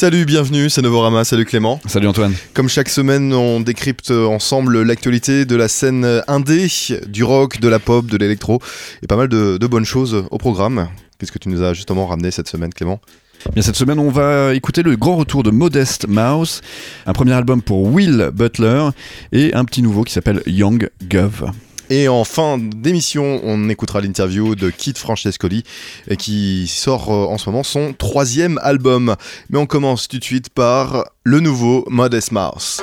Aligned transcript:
Salut, 0.00 0.24
bienvenue, 0.24 0.70
c'est 0.70 0.80
Novorama, 0.80 1.24
salut 1.24 1.44
Clément. 1.44 1.78
Salut 1.84 2.06
Antoine. 2.06 2.32
Comme 2.54 2.70
chaque 2.70 2.88
semaine, 2.88 3.34
on 3.34 3.60
décrypte 3.60 4.10
ensemble 4.10 4.80
l'actualité 4.80 5.44
de 5.44 5.54
la 5.56 5.68
scène 5.68 6.22
indé, 6.26 6.68
du 7.06 7.22
rock, 7.22 7.60
de 7.60 7.68
la 7.68 7.78
pop, 7.78 8.06
de 8.06 8.16
l'électro, 8.16 8.62
et 9.02 9.06
pas 9.06 9.16
mal 9.16 9.28
de, 9.28 9.66
bonnes 9.66 9.84
choses 9.84 10.24
au 10.30 10.38
programme. 10.38 10.88
Qu'est-ce 11.18 11.30
que 11.30 11.38
tu 11.38 11.50
nous 11.50 11.62
as 11.62 11.74
justement 11.74 12.06
ramené 12.06 12.30
cette 12.30 12.48
semaine 12.48 12.72
Clément? 12.72 12.98
Bien, 13.52 13.62
cette 13.62 13.76
semaine, 13.76 13.98
on 13.98 14.08
va 14.08 14.54
écouter 14.54 14.82
le 14.82 14.96
grand 14.96 15.16
retour 15.16 15.42
de 15.42 15.50
Modest 15.50 16.08
Mouse, 16.08 16.62
un 17.04 17.12
premier 17.12 17.34
album 17.34 17.60
pour 17.60 17.84
Will 17.84 18.30
Butler 18.32 18.88
et 19.32 19.52
un 19.52 19.66
petit 19.66 19.82
nouveau 19.82 20.04
qui 20.04 20.14
s'appelle 20.14 20.42
Young 20.46 20.88
Gov. 21.10 21.52
Et 21.92 22.06
en 22.06 22.22
fin 22.22 22.56
d'émission, 22.56 23.40
on 23.42 23.68
écoutera 23.68 24.00
l'interview 24.00 24.54
de 24.54 24.70
Kit 24.70 24.94
Francescoli 24.96 25.64
qui 26.18 26.68
sort 26.68 27.12
euh, 27.12 27.26
en 27.26 27.36
ce 27.36 27.50
moment 27.50 27.64
son 27.64 27.92
troisième 27.92 28.60
album. 28.62 29.16
Mais 29.48 29.58
on 29.58 29.66
commence 29.66 30.06
tout 30.06 30.20
de 30.20 30.24
suite 30.24 30.50
par 30.50 31.04
le 31.24 31.40
nouveau 31.40 31.84
Modest 31.88 32.30
Mouse. 32.30 32.80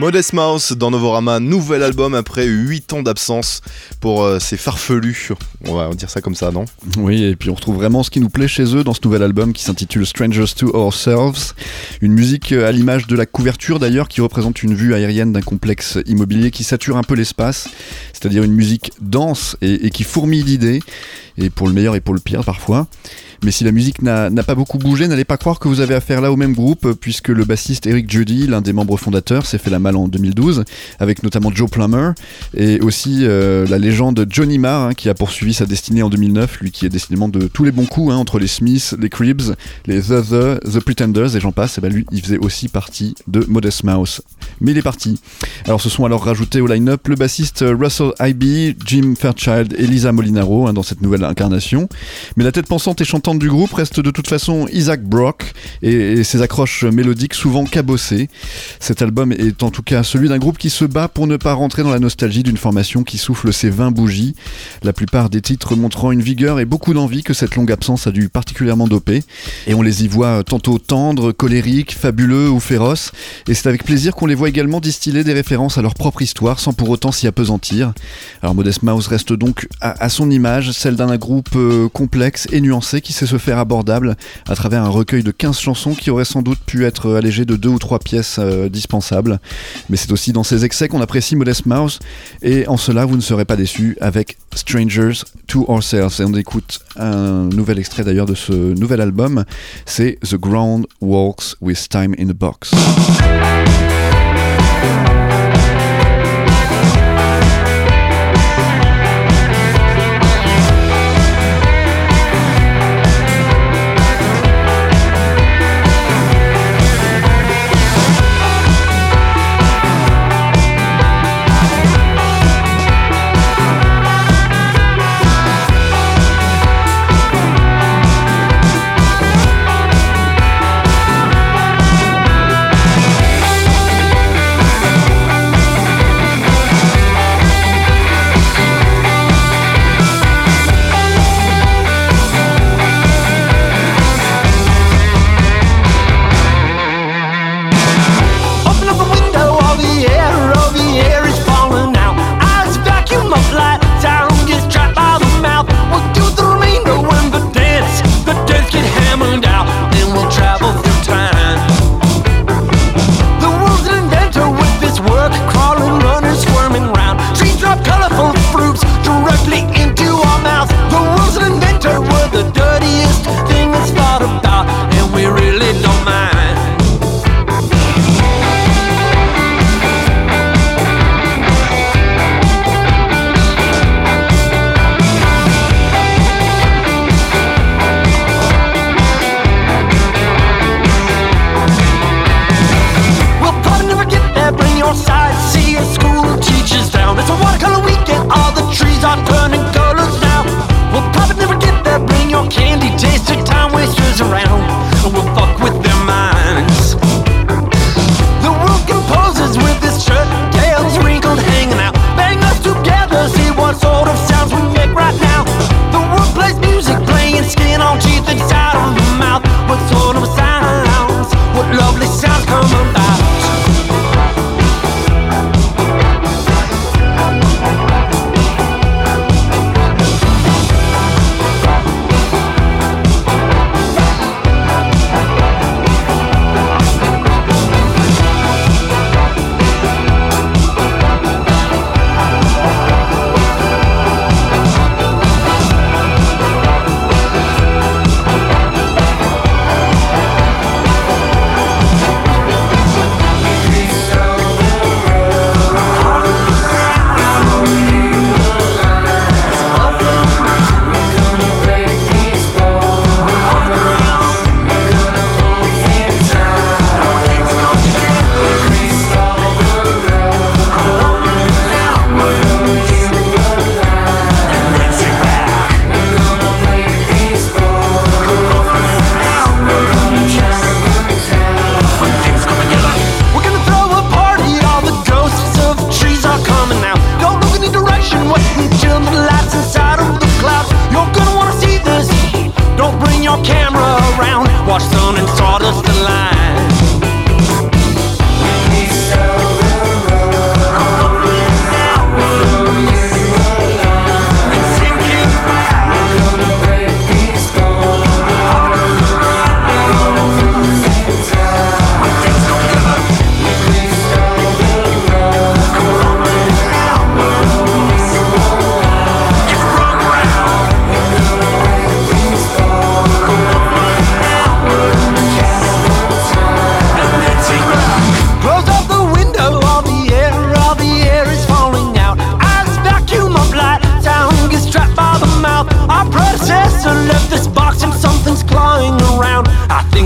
Modest 0.00 0.32
Mouse 0.32 0.72
dans 0.72 0.90
Novorama, 0.90 1.40
nouvel 1.40 1.82
album 1.82 2.14
après 2.14 2.46
8 2.46 2.94
ans 2.94 3.02
d'absence 3.02 3.60
pour 4.00 4.22
euh, 4.22 4.38
ces 4.38 4.56
farfelus. 4.56 5.28
On 5.66 5.74
va 5.74 5.90
dire 5.90 6.08
ça 6.08 6.22
comme 6.22 6.34
ça, 6.34 6.50
non? 6.50 6.64
Oui, 6.96 7.22
et 7.22 7.36
puis 7.36 7.50
on 7.50 7.54
retrouve 7.54 7.74
vraiment 7.74 8.02
ce 8.02 8.08
qui 8.08 8.18
nous 8.18 8.30
plaît 8.30 8.48
chez 8.48 8.74
eux 8.74 8.82
dans 8.82 8.94
ce 8.94 9.00
nouvel 9.04 9.22
album 9.22 9.52
qui 9.52 9.62
s'intitule 9.62 10.06
Strangers 10.06 10.54
to 10.56 10.74
Ourselves. 10.74 11.52
Une 12.00 12.14
musique 12.14 12.52
euh, 12.52 12.66
à 12.66 12.72
l'image 12.72 13.08
de 13.08 13.14
la 13.14 13.26
couverture 13.26 13.78
d'ailleurs 13.78 14.08
qui 14.08 14.22
représente 14.22 14.62
une 14.62 14.72
vue 14.72 14.94
aérienne 14.94 15.34
d'un 15.34 15.42
complexe 15.42 15.98
immobilier 16.06 16.50
qui 16.50 16.64
sature 16.64 16.96
un 16.96 17.02
peu 17.02 17.14
l'espace, 17.14 17.68
c'est-à-dire 18.14 18.42
une 18.42 18.54
musique 18.54 18.92
dense 19.02 19.58
et, 19.60 19.86
et 19.86 19.90
qui 19.90 20.04
fourmille 20.04 20.44
d'idées, 20.44 20.80
et 21.36 21.50
pour 21.50 21.68
le 21.68 21.74
meilleur 21.74 21.94
et 21.94 22.00
pour 22.00 22.14
le 22.14 22.20
pire 22.20 22.42
parfois. 22.42 22.86
Mais 23.44 23.50
si 23.50 23.64
la 23.64 23.72
musique 23.72 24.02
n'a 24.02 24.30
pas 24.46 24.54
beaucoup 24.54 24.78
bougé, 24.78 25.08
n'allez 25.08 25.24
pas 25.24 25.36
croire 25.36 25.58
que 25.58 25.68
vous 25.68 25.80
avez 25.80 25.94
affaire 25.94 26.20
là 26.20 26.30
au 26.32 26.36
même 26.36 26.54
groupe, 26.54 26.92
puisque 27.00 27.28
le 27.28 27.44
bassiste 27.44 27.86
Eric 27.86 28.10
Judy, 28.10 28.46
l'un 28.46 28.60
des 28.60 28.72
membres 28.72 28.96
fondateurs, 28.96 29.46
s'est 29.46 29.58
fait 29.58 29.70
la 29.70 29.78
malle 29.78 29.96
en 29.96 30.08
2012, 30.08 30.64
avec 30.98 31.22
notamment 31.22 31.50
Joe 31.52 31.70
Plummer, 31.70 32.12
et 32.56 32.80
aussi 32.80 33.20
euh, 33.22 33.66
la 33.66 33.78
légende 33.78 34.26
Johnny 34.28 34.58
Marr, 34.58 34.88
hein, 34.88 34.94
qui 34.94 35.08
a 35.08 35.14
poursuivi 35.14 35.54
sa 35.54 35.66
destinée 35.66 36.02
en 36.02 36.10
2009, 36.10 36.60
lui 36.60 36.70
qui 36.70 36.86
est 36.86 36.90
décidément 36.90 37.28
de 37.28 37.46
tous 37.46 37.64
les 37.64 37.72
bons 37.72 37.86
coups, 37.86 38.12
hein, 38.12 38.16
entre 38.16 38.38
les 38.38 38.46
Smiths, 38.46 38.94
les 38.98 39.08
Cribs, 39.08 39.54
les 39.86 40.00
The 40.00 40.22
The, 40.22 40.72
The 40.72 40.80
Pretenders, 40.80 41.36
et 41.36 41.40
j'en 41.40 41.52
passe, 41.52 41.78
et 41.78 41.80
ben 41.80 41.92
lui, 41.92 42.04
il 42.12 42.20
faisait 42.20 42.38
aussi 42.38 42.68
partie 42.68 43.14
de 43.26 43.44
Modest 43.48 43.84
Mouse. 43.84 44.22
Mais 44.60 44.72
il 44.72 44.78
est 44.78 44.82
parti. 44.82 45.20
Alors 45.64 45.80
ce 45.80 45.88
sont 45.88 46.04
alors 46.04 46.24
rajoutés 46.24 46.60
au 46.60 46.66
line-up 46.66 47.06
le 47.08 47.14
bassiste 47.14 47.64
Russell 47.66 48.12
Ibe, 48.20 48.76
Jim 48.84 49.14
Fairchild 49.18 49.74
et 49.78 49.86
Lisa 49.86 50.12
Molinaro 50.12 50.66
hein, 50.66 50.72
dans 50.72 50.82
cette 50.82 51.00
nouvelle 51.00 51.24
incarnation. 51.24 51.88
Mais 52.36 52.44
la 52.44 52.52
tête 52.52 52.66
pensante 52.66 53.00
et 53.00 53.04
chantante 53.04 53.29
du 53.38 53.48
groupe 53.48 53.72
reste 53.72 54.00
de 54.00 54.10
toute 54.10 54.28
façon 54.28 54.66
Isaac 54.72 55.02
Brock 55.02 55.52
et, 55.82 56.24
ses 56.24 56.42
accroches 56.42 56.84
mélodiques 56.84 57.34
souvent 57.34 57.64
cabossées. 57.64 58.28
Cet 58.78 59.02
album 59.02 59.32
est 59.32 59.62
en 59.62 59.70
tout 59.70 59.82
cas 59.82 60.02
celui 60.02 60.28
d'un 60.28 60.38
groupe 60.38 60.58
qui 60.58 60.70
se 60.70 60.84
bat 60.84 61.08
pour 61.08 61.26
ne 61.26 61.36
pas 61.36 61.52
rentrer 61.52 61.82
dans 61.82 61.90
la 61.90 61.98
nostalgie 61.98 62.42
d'une 62.42 62.56
formation 62.56 63.02
qui 63.02 63.18
souffle 63.18 63.52
ses 63.52 63.70
20 63.70 63.90
bougies, 63.90 64.34
la 64.82 64.92
plupart 64.92 65.30
des 65.30 65.40
titres 65.40 65.76
montrant 65.76 66.12
une 66.12 66.22
vigueur 66.22 66.60
et 66.60 66.64
beaucoup 66.64 66.94
d'envie 66.94 67.22
que 67.22 67.34
cette 67.34 67.56
longue 67.56 67.72
absence 67.72 68.06
a 68.06 68.10
dû 68.10 68.28
particulièrement 68.28 68.88
doper. 68.88 69.22
Et 69.66 69.74
on 69.74 69.82
les 69.82 70.04
y 70.04 70.08
voit 70.08 70.42
tantôt 70.44 70.78
tendres, 70.78 71.32
colériques, 71.32 71.94
fabuleux 71.94 72.50
ou 72.50 72.60
féroces, 72.60 73.12
et 73.48 73.54
c'est 73.54 73.68
avec 73.68 73.84
plaisir 73.84 74.14
qu'on 74.14 74.26
les 74.26 74.34
voit 74.34 74.48
également 74.48 74.80
distiller 74.80 75.24
des 75.24 75.32
références 75.32 75.78
à 75.78 75.82
leur 75.82 75.94
propre 75.94 76.22
histoire 76.22 76.60
sans 76.60 76.72
pour 76.72 76.88
autant 76.90 77.12
s'y 77.12 77.26
apesantir. 77.26 77.92
Alors 78.42 78.54
Modest 78.54 78.82
Mouse 78.82 79.06
reste 79.06 79.32
donc 79.32 79.68
à, 79.80 80.08
son 80.08 80.30
image, 80.30 80.72
celle 80.72 80.96
d'un 80.96 81.16
groupe 81.16 81.50
euh, 81.56 81.88
complexe 81.88 82.46
et 82.52 82.60
nuancé 82.60 83.00
qui 83.00 83.12
se 83.26 83.38
faire 83.38 83.58
abordable 83.58 84.16
à 84.48 84.54
travers 84.54 84.82
un 84.82 84.88
recueil 84.88 85.22
de 85.22 85.30
15 85.30 85.58
chansons 85.58 85.94
qui 85.94 86.10
aurait 86.10 86.24
sans 86.24 86.42
doute 86.42 86.58
pu 86.66 86.84
être 86.84 87.14
allégé 87.14 87.44
de 87.44 87.56
deux 87.56 87.68
ou 87.68 87.78
trois 87.78 87.98
pièces 87.98 88.36
euh, 88.38 88.68
dispensables. 88.68 89.40
Mais 89.88 89.96
c'est 89.96 90.12
aussi 90.12 90.32
dans 90.32 90.44
ces 90.44 90.64
excès 90.64 90.88
qu'on 90.88 91.00
apprécie 91.00 91.36
Modest 91.36 91.66
Mouse 91.66 91.98
et 92.42 92.66
en 92.68 92.76
cela 92.76 93.04
vous 93.04 93.16
ne 93.16 93.22
serez 93.22 93.44
pas 93.44 93.56
déçus 93.56 93.96
avec 94.00 94.38
Strangers 94.54 95.24
to 95.46 95.64
Ourselves. 95.68 96.20
Et 96.20 96.24
on 96.24 96.34
écoute 96.34 96.80
un 96.96 97.48
nouvel 97.48 97.78
extrait 97.78 98.04
d'ailleurs 98.04 98.26
de 98.26 98.34
ce 98.34 98.52
nouvel 98.52 99.00
album, 99.00 99.44
c'est 99.86 100.18
The 100.28 100.36
Ground 100.36 100.86
Walks 101.00 101.56
with 101.60 101.88
Time 101.88 102.14
in 102.18 102.26
the 102.26 102.36
Box. 102.36 102.70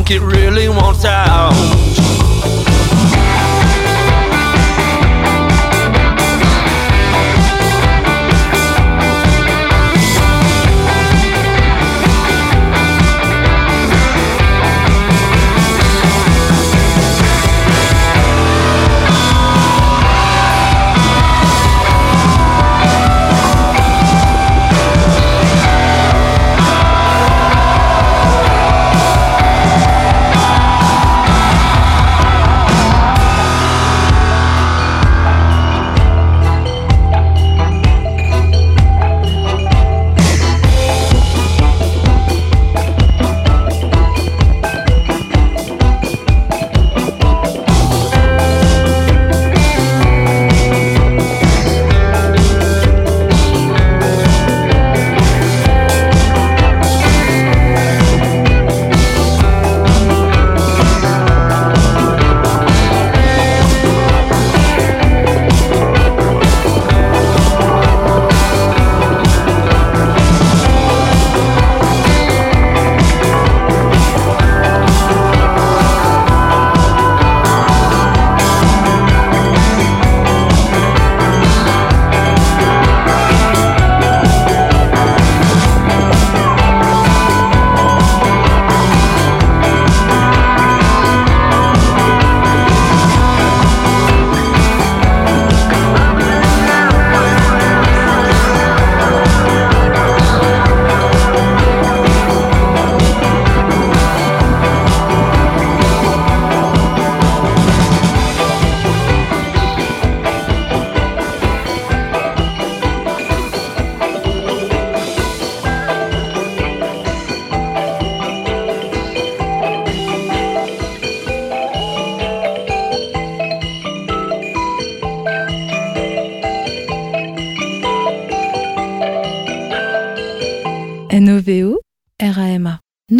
think 0.06 0.20
it 0.20 0.24
really 0.24 0.68
wants 0.68 1.04
out. 1.06 1.33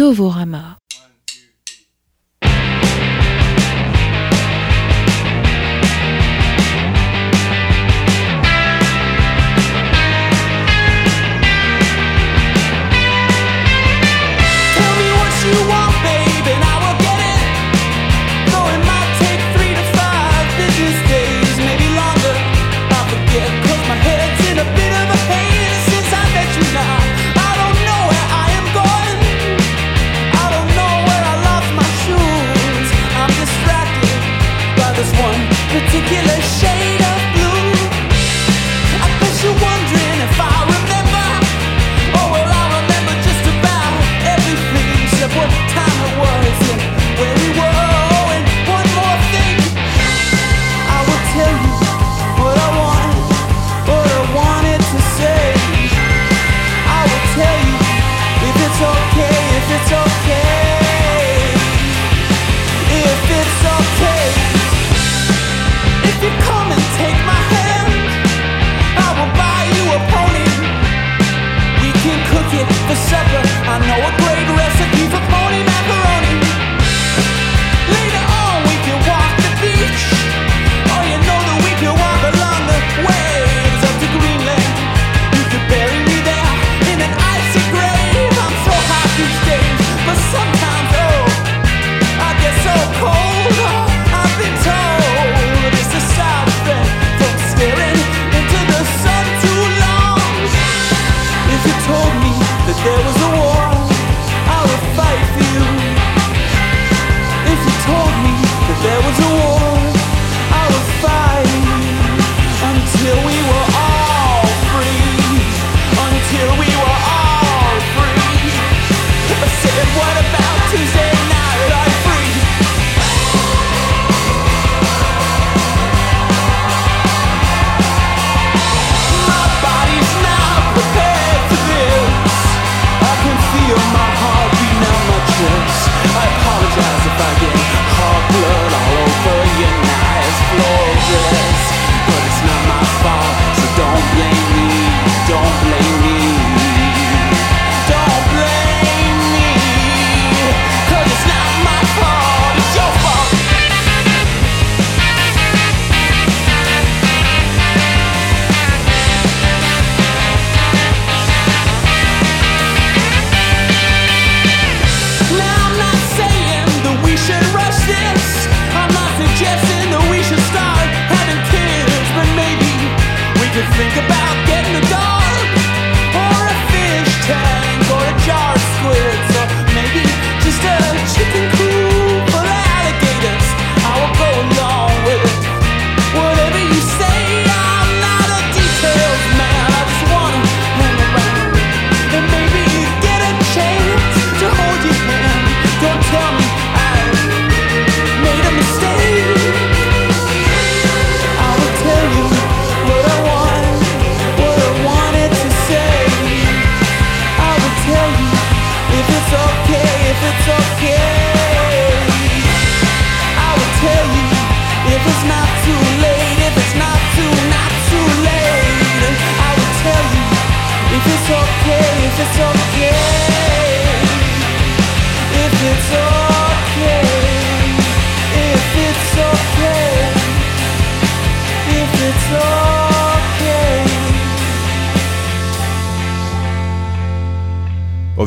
Novorama. 0.05 0.74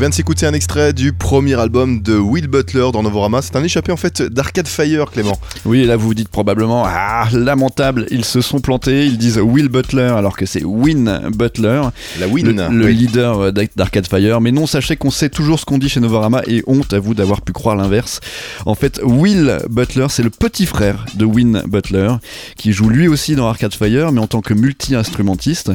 Vient 0.09 0.11
de 0.11 0.15
s'écouter 0.15 0.47
un 0.47 0.55
extrait 0.55 0.95
du 0.95 1.13
premier 1.13 1.61
album 1.61 2.01
de 2.01 2.17
Will 2.17 2.47
Butler 2.47 2.89
dans 2.95 3.03
Novorama. 3.03 3.43
C'est 3.43 3.57
un 3.57 3.63
échappé 3.63 3.93
en 3.93 3.99
fait 3.99 4.23
d'Arcade 4.23 4.67
Fire, 4.67 5.11
Clément. 5.11 5.39
Oui, 5.67 5.81
et 5.81 5.85
là 5.85 5.97
vous 5.97 6.07
vous 6.07 6.15
dites 6.15 6.31
probablement 6.31 6.85
Ah, 6.87 7.29
lamentable, 7.33 8.07
ils 8.11 8.25
se 8.25 8.41
sont 8.41 8.61
plantés. 8.61 9.05
Ils 9.05 9.19
disent 9.19 9.39
Will 9.39 9.69
Butler 9.69 10.15
alors 10.17 10.37
que 10.37 10.47
c'est 10.47 10.65
Win 10.65 11.29
Butler. 11.37 11.83
La 12.21 12.27
Win, 12.27 12.69
le, 12.71 12.89
leader 12.89 13.53
d'Arcade 13.53 14.07
Fire. 14.07 14.41
Mais 14.41 14.51
non, 14.51 14.67
sachez 14.67 14.97
qu'on 14.97 15.11
sait 15.11 15.29
toujours 15.29 15.61
ce 15.61 15.67
qu'on 15.67 15.77
dit 15.77 15.91
chez 15.91 16.01
Novorama 16.01 16.43
et 16.47 16.63
honte 16.67 16.95
à 16.95 17.01
vous 17.01 17.13
d'avoir 17.13 17.43
pu 17.43 17.53
croire 17.53 17.77
l'inverse. 17.77 18.21
En 18.65 18.75
fait, 18.75 19.01
Will 19.03 19.59
Butler, 19.69 20.07
c'est 20.09 20.23
le 20.23 20.31
petit 20.31 20.65
frère 20.65 21.05
de 21.17 21.27
Win 21.27 21.63
Butler 21.67 22.13
qui 22.57 22.73
joue 22.73 22.89
lui 22.89 23.09
aussi 23.09 23.37
dans 23.37 23.47
Arcade 23.47 23.75
Fire, 23.75 24.13
mais 24.13 24.21
en 24.21 24.27
tant 24.27 24.41
que 24.41 24.55
multi-instrumentiste. 24.55 25.73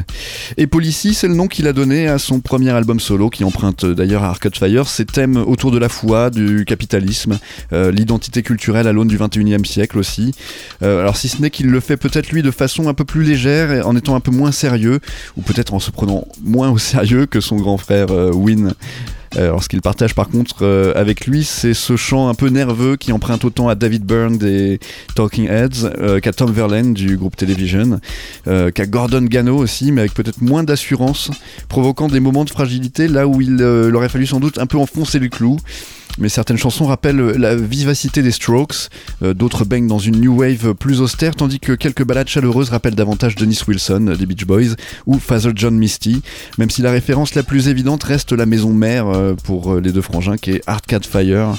Et 0.58 0.66
Policy, 0.66 1.14
c'est 1.14 1.28
le 1.28 1.36
nom 1.36 1.48
qu'il 1.48 1.68
a 1.68 1.74
donné 1.74 2.08
à 2.08 2.18
son 2.18 2.40
premier 2.40 2.72
album 2.72 3.00
solo 3.00 3.30
qui 3.30 3.44
emprunte 3.44 3.86
d'ailleurs 3.86 4.23
à 4.24 4.30
Arcade 4.30 4.56
Fire, 4.56 4.88
ces 4.88 5.06
thèmes 5.06 5.38
autour 5.38 5.72
de 5.72 5.78
la 5.78 5.90
foi, 5.90 6.30
du 6.30 6.66
capitalisme, 6.66 7.40
euh, 7.72 7.92
l'identité 7.92 8.44
culturelle 8.44 8.88
à 8.88 8.94
l'aune 8.94 9.08
du 9.08 9.18
21e 9.18 9.66
siècle 9.66 9.98
aussi. 9.98 10.34
Euh, 10.82 11.02
alors 11.02 11.18
si 11.18 11.30
ce 11.30 11.42
n'est 11.42 11.50
qu'il 11.50 11.68
le 11.68 11.80
fait 11.80 11.98
peut-être 11.98 12.30
lui 12.32 12.42
de 12.42 12.52
façon 12.52 12.88
un 12.88 12.94
peu 12.94 13.06
plus 13.06 13.24
légère, 13.24 13.88
en 13.88 13.96
étant 13.96 14.16
un 14.16 14.20
peu 14.20 14.32
moins 14.32 14.52
sérieux, 14.52 15.00
ou 15.38 15.42
peut-être 15.42 15.74
en 15.74 15.80
se 15.80 15.92
prenant 15.92 16.28
moins 16.44 16.70
au 16.70 16.78
sérieux 16.78 17.26
que 17.26 17.42
son 17.42 17.58
grand 17.58 17.78
frère 17.78 18.12
euh, 18.12 18.32
Win. 18.32 18.74
Alors 19.36 19.64
ce 19.64 19.70
qu'il 19.70 19.82
partage 19.82 20.16
par 20.16 20.30
contre 20.30 20.66
avec 20.96 21.26
lui, 21.26 21.44
c'est 21.44 21.74
ce 21.74 21.96
chant 21.96 22.28
un 22.28 22.34
peu 22.34 22.50
nerveux 22.50 22.96
qui 22.96 23.12
emprunte 23.12 23.46
autant 23.46 23.68
à 23.68 23.76
David 23.76 24.04
Byrne 24.04 24.38
des 24.38 24.80
Talking 25.16 25.48
Heads 25.48 26.20
qu'à 26.22 26.34
Tom 26.34 26.52
Verlaine 26.52 26.94
du 26.94 27.18
groupe 27.18 27.36
Television, 27.36 28.00
qu'à 28.46 28.86
Gordon 28.86 29.24
Gano 29.24 29.58
aussi, 29.58 29.92
mais 29.92 30.02
avec 30.02 30.14
peut-être 30.14 30.42
moins 30.42 30.64
d'assurance, 30.64 31.32
provoquant 31.68 32.08
des 32.08 32.20
moments 32.20 32.46
de 32.46 32.50
fragilité 32.50 33.08
là 33.08 33.28
où 33.28 33.42
il 33.42 33.64
aurait 33.64 34.10
fallu 34.10 34.26
sans 34.26 34.40
doute 34.40 34.58
un 34.58 34.66
peu 34.66 34.78
enfoncer 34.78 35.20
le 35.20 35.30
clou. 35.30 35.58
Mais 36.20 36.30
certaines 36.30 36.58
chansons 36.58 36.86
rappellent 36.86 37.32
la 37.38 37.56
vivacité 37.56 38.22
des 38.22 38.32
Strokes, 38.32 38.90
euh, 39.24 39.34
d'autres 39.34 39.66
baignent 39.66 39.88
dans 39.88 40.00
une 40.00 40.20
new 40.20 40.42
wave 40.42 40.76
plus 40.76 41.02
austère, 41.02 41.36
tandis 41.36 41.60
que 41.60 41.74
quelques 41.74 42.04
ballades 42.04 42.28
chaleureuses 42.28 42.70
rappellent 42.70 42.96
davantage 42.96 43.36
Dennis 43.36 43.62
Wilson 43.68 44.08
euh, 44.10 44.16
des 44.16 44.28
Beach 44.28 44.46
Boys 44.46 44.76
ou 45.08 45.18
Father 45.18 45.52
John 45.56 45.76
Misty, 45.76 46.22
même 46.60 46.70
si 46.70 46.84
la 46.84 46.92
référence 46.92 47.34
la 47.34 47.42
plus 47.42 47.68
évidente 47.68 48.04
reste 48.04 48.32
la 48.32 48.46
maison 48.46 48.74
mère 48.74 49.08
euh, 49.24 49.36
pour 49.36 49.76
les 49.76 49.92
deux 49.92 50.02
frangins 50.02 50.38
qui 50.38 50.52
est 50.52 50.62
Cat 50.88 51.02
Fire 51.02 51.56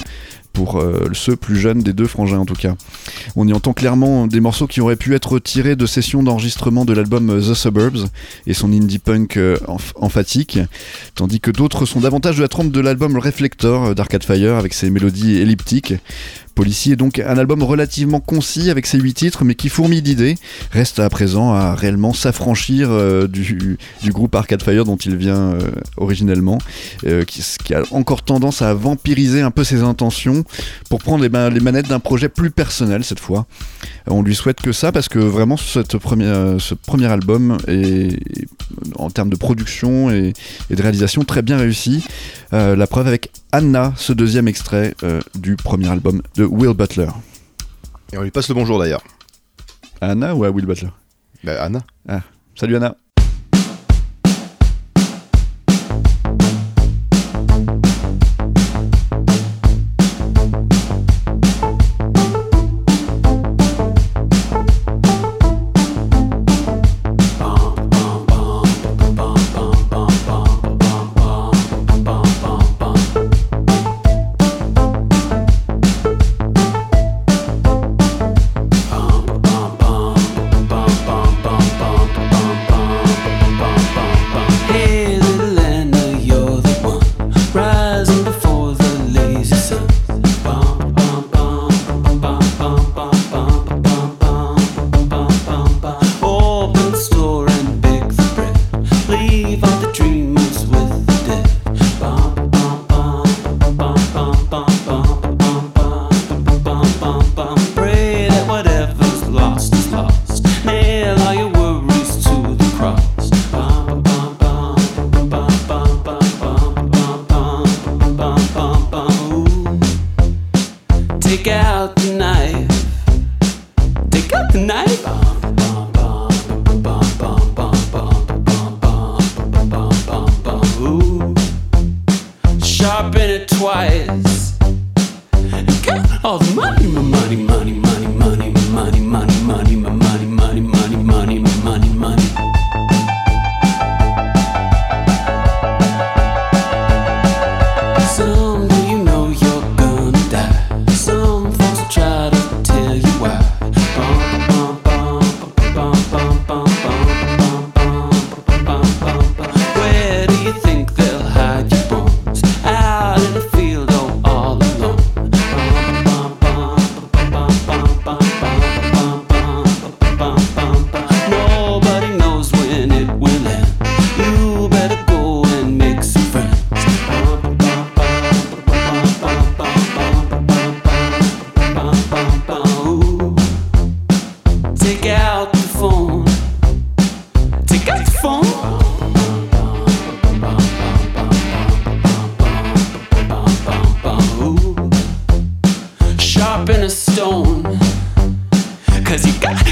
pour 0.55 0.79
euh, 0.79 1.09
ceux 1.13 1.35
plus 1.35 1.57
jeunes 1.57 1.79
des 1.79 1.93
deux 1.93 2.07
frangins 2.07 2.39
en 2.39 2.45
tout 2.45 2.55
cas. 2.55 2.75
On 3.35 3.47
y 3.47 3.53
entend 3.53 3.73
clairement 3.73 4.25
des 4.25 4.39
morceaux 4.39 4.67
qui 4.67 4.79
auraient 4.79 4.95
pu 4.95 5.13
être 5.13 5.37
tirés 5.37 5.75
de 5.75 5.85
sessions 5.85 6.23
d'enregistrement 6.23 6.85
de 6.85 6.93
l'album 6.93 7.27
The 7.27 7.53
Suburbs 7.53 8.07
et 8.47 8.53
son 8.53 8.71
indie 8.71 8.99
punk 8.99 9.37
euh, 9.37 9.57
emphatique, 9.95 10.59
tandis 11.13 11.41
que 11.41 11.51
d'autres 11.51 11.85
sont 11.85 11.99
davantage 11.99 12.37
de 12.37 12.41
la 12.41 12.47
trompe 12.47 12.71
de 12.71 12.79
l'album 12.79 13.17
Reflector 13.17 13.93
d'Arcade 13.93 14.23
Fire 14.23 14.55
avec 14.55 14.73
ses 14.73 14.89
mélodies 14.89 15.35
elliptiques. 15.35 15.93
Policier 16.55 16.93
est 16.93 16.95
donc 16.95 17.19
un 17.19 17.37
album 17.37 17.61
relativement 17.63 18.21
concis 18.21 18.69
avec 18.69 18.85
ses 18.85 18.97
huit 18.97 19.13
titres, 19.13 19.43
mais 19.43 19.55
qui 19.55 19.67
fourmille 19.67 20.01
d'idées. 20.01 20.35
Reste 20.71 20.99
à 20.99 21.09
présent 21.09 21.53
à 21.53 21.75
réellement 21.75 22.13
s'affranchir 22.13 22.87
euh, 22.89 23.27
du, 23.27 23.77
groupe 24.05 24.33
Arcade 24.33 24.63
Fire 24.63 24.85
dont 24.85 24.95
il 24.95 25.17
vient 25.17 25.51
euh, 25.51 25.59
originellement, 25.97 26.57
euh, 27.05 27.25
qui, 27.25 27.73
a 27.73 27.83
encore 27.91 28.23
tendance 28.23 28.61
à 28.61 28.73
vampiriser 28.73 29.41
un 29.41 29.51
peu 29.51 29.65
ses 29.65 29.81
intentions 29.81 30.45
pour 30.89 30.99
prendre 30.99 31.27
les, 31.27 31.49
les 31.53 31.59
manettes 31.59 31.89
d'un 31.89 31.99
projet 31.99 32.29
plus 32.29 32.51
personnel 32.51 33.03
cette 33.03 33.19
fois. 33.19 33.45
On 34.07 34.21
lui 34.21 34.35
souhaite 34.35 34.61
que 34.61 34.71
ça 34.71 34.91
parce 34.91 35.09
que 35.09 35.19
vraiment 35.19 35.57
cette 35.57 35.97
première, 35.97 36.61
ce 36.61 36.75
premier 36.75 37.07
album 37.07 37.57
est, 37.67 38.19
en 38.97 39.09
termes 39.09 39.29
de 39.29 39.35
production 39.35 40.11
et, 40.11 40.33
de 40.69 40.81
réalisation 40.81 41.23
très 41.23 41.41
bien 41.41 41.57
réussi. 41.57 42.03
la 42.51 42.87
preuve 42.87 43.07
avec 43.07 43.31
Anna, 43.51 43.93
ce 43.97 44.13
deuxième 44.13 44.47
extrait 44.47 44.95
du 45.35 45.55
premier 45.55 45.89
album 45.89 46.21
de 46.35 46.45
Will 46.45 46.73
Butler. 46.73 47.09
Et 48.13 48.17
on 48.17 48.21
lui 48.21 48.31
passe 48.31 48.47
le 48.49 48.55
bonjour 48.55 48.79
d'ailleurs. 48.79 49.03
À 50.01 50.11
Anna 50.11 50.35
ou 50.35 50.43
à 50.43 50.49
Will 50.49 50.65
Butler? 50.65 50.89
Bah, 51.43 51.63
Anna. 51.63 51.81
Ah, 52.07 52.21
salut 52.55 52.75
Anna. 52.75 52.95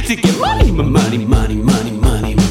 to 0.01 0.15
get 0.15 0.37
money, 0.39 0.71
money, 0.71 1.25
money, 1.25 1.55
money, 1.55 1.91
money. 1.91 2.42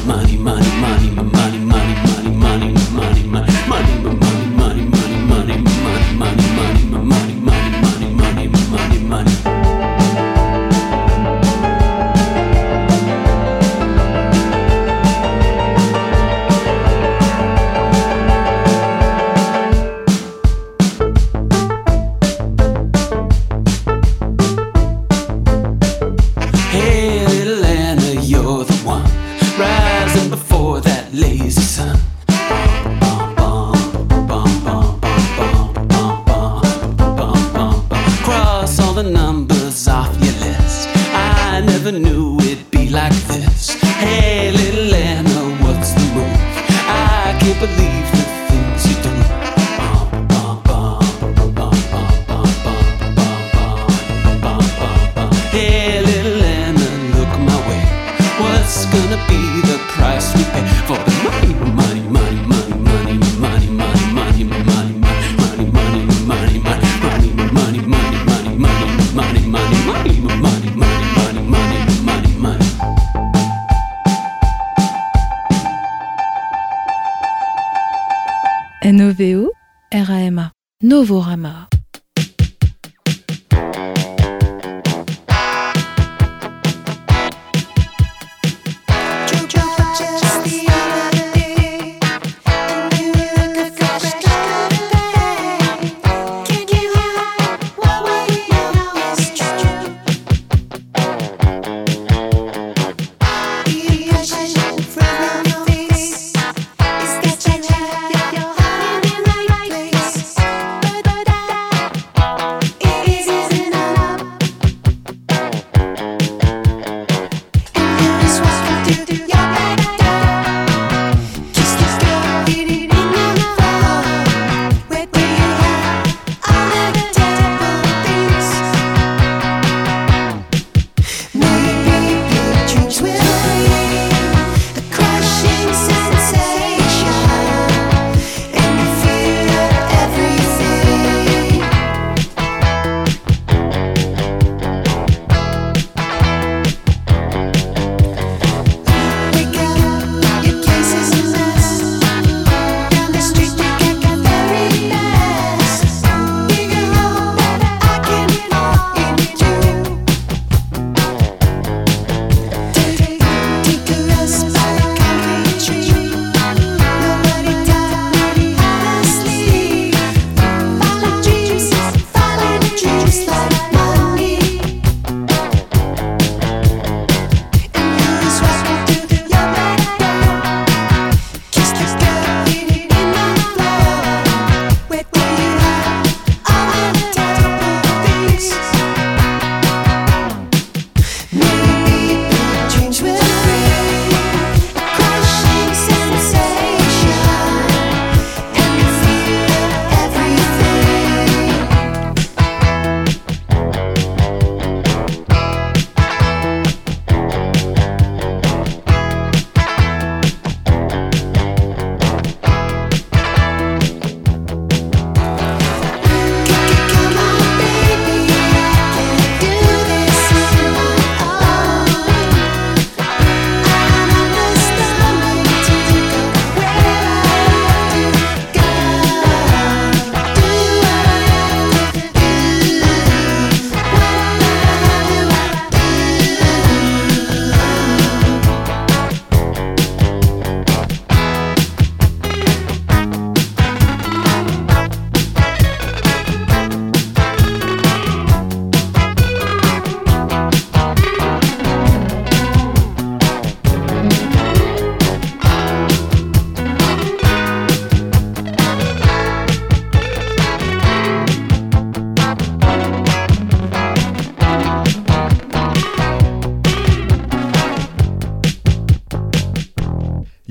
Novorama. 81.03 81.32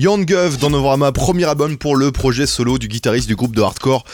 Young 0.02 0.26
Gov 0.26 0.58
dans 0.58 0.70
Novorama, 0.70 1.12
premier 1.12 1.44
album 1.44 1.78
pour 1.78 1.94
le 1.94 2.10
projet 2.10 2.44
solo 2.44 2.76
du 2.76 2.88
guitariste 2.88 3.28
du 3.28 3.36
groupe 3.36 3.54
de 3.54 3.62
hardcore 3.62 4.04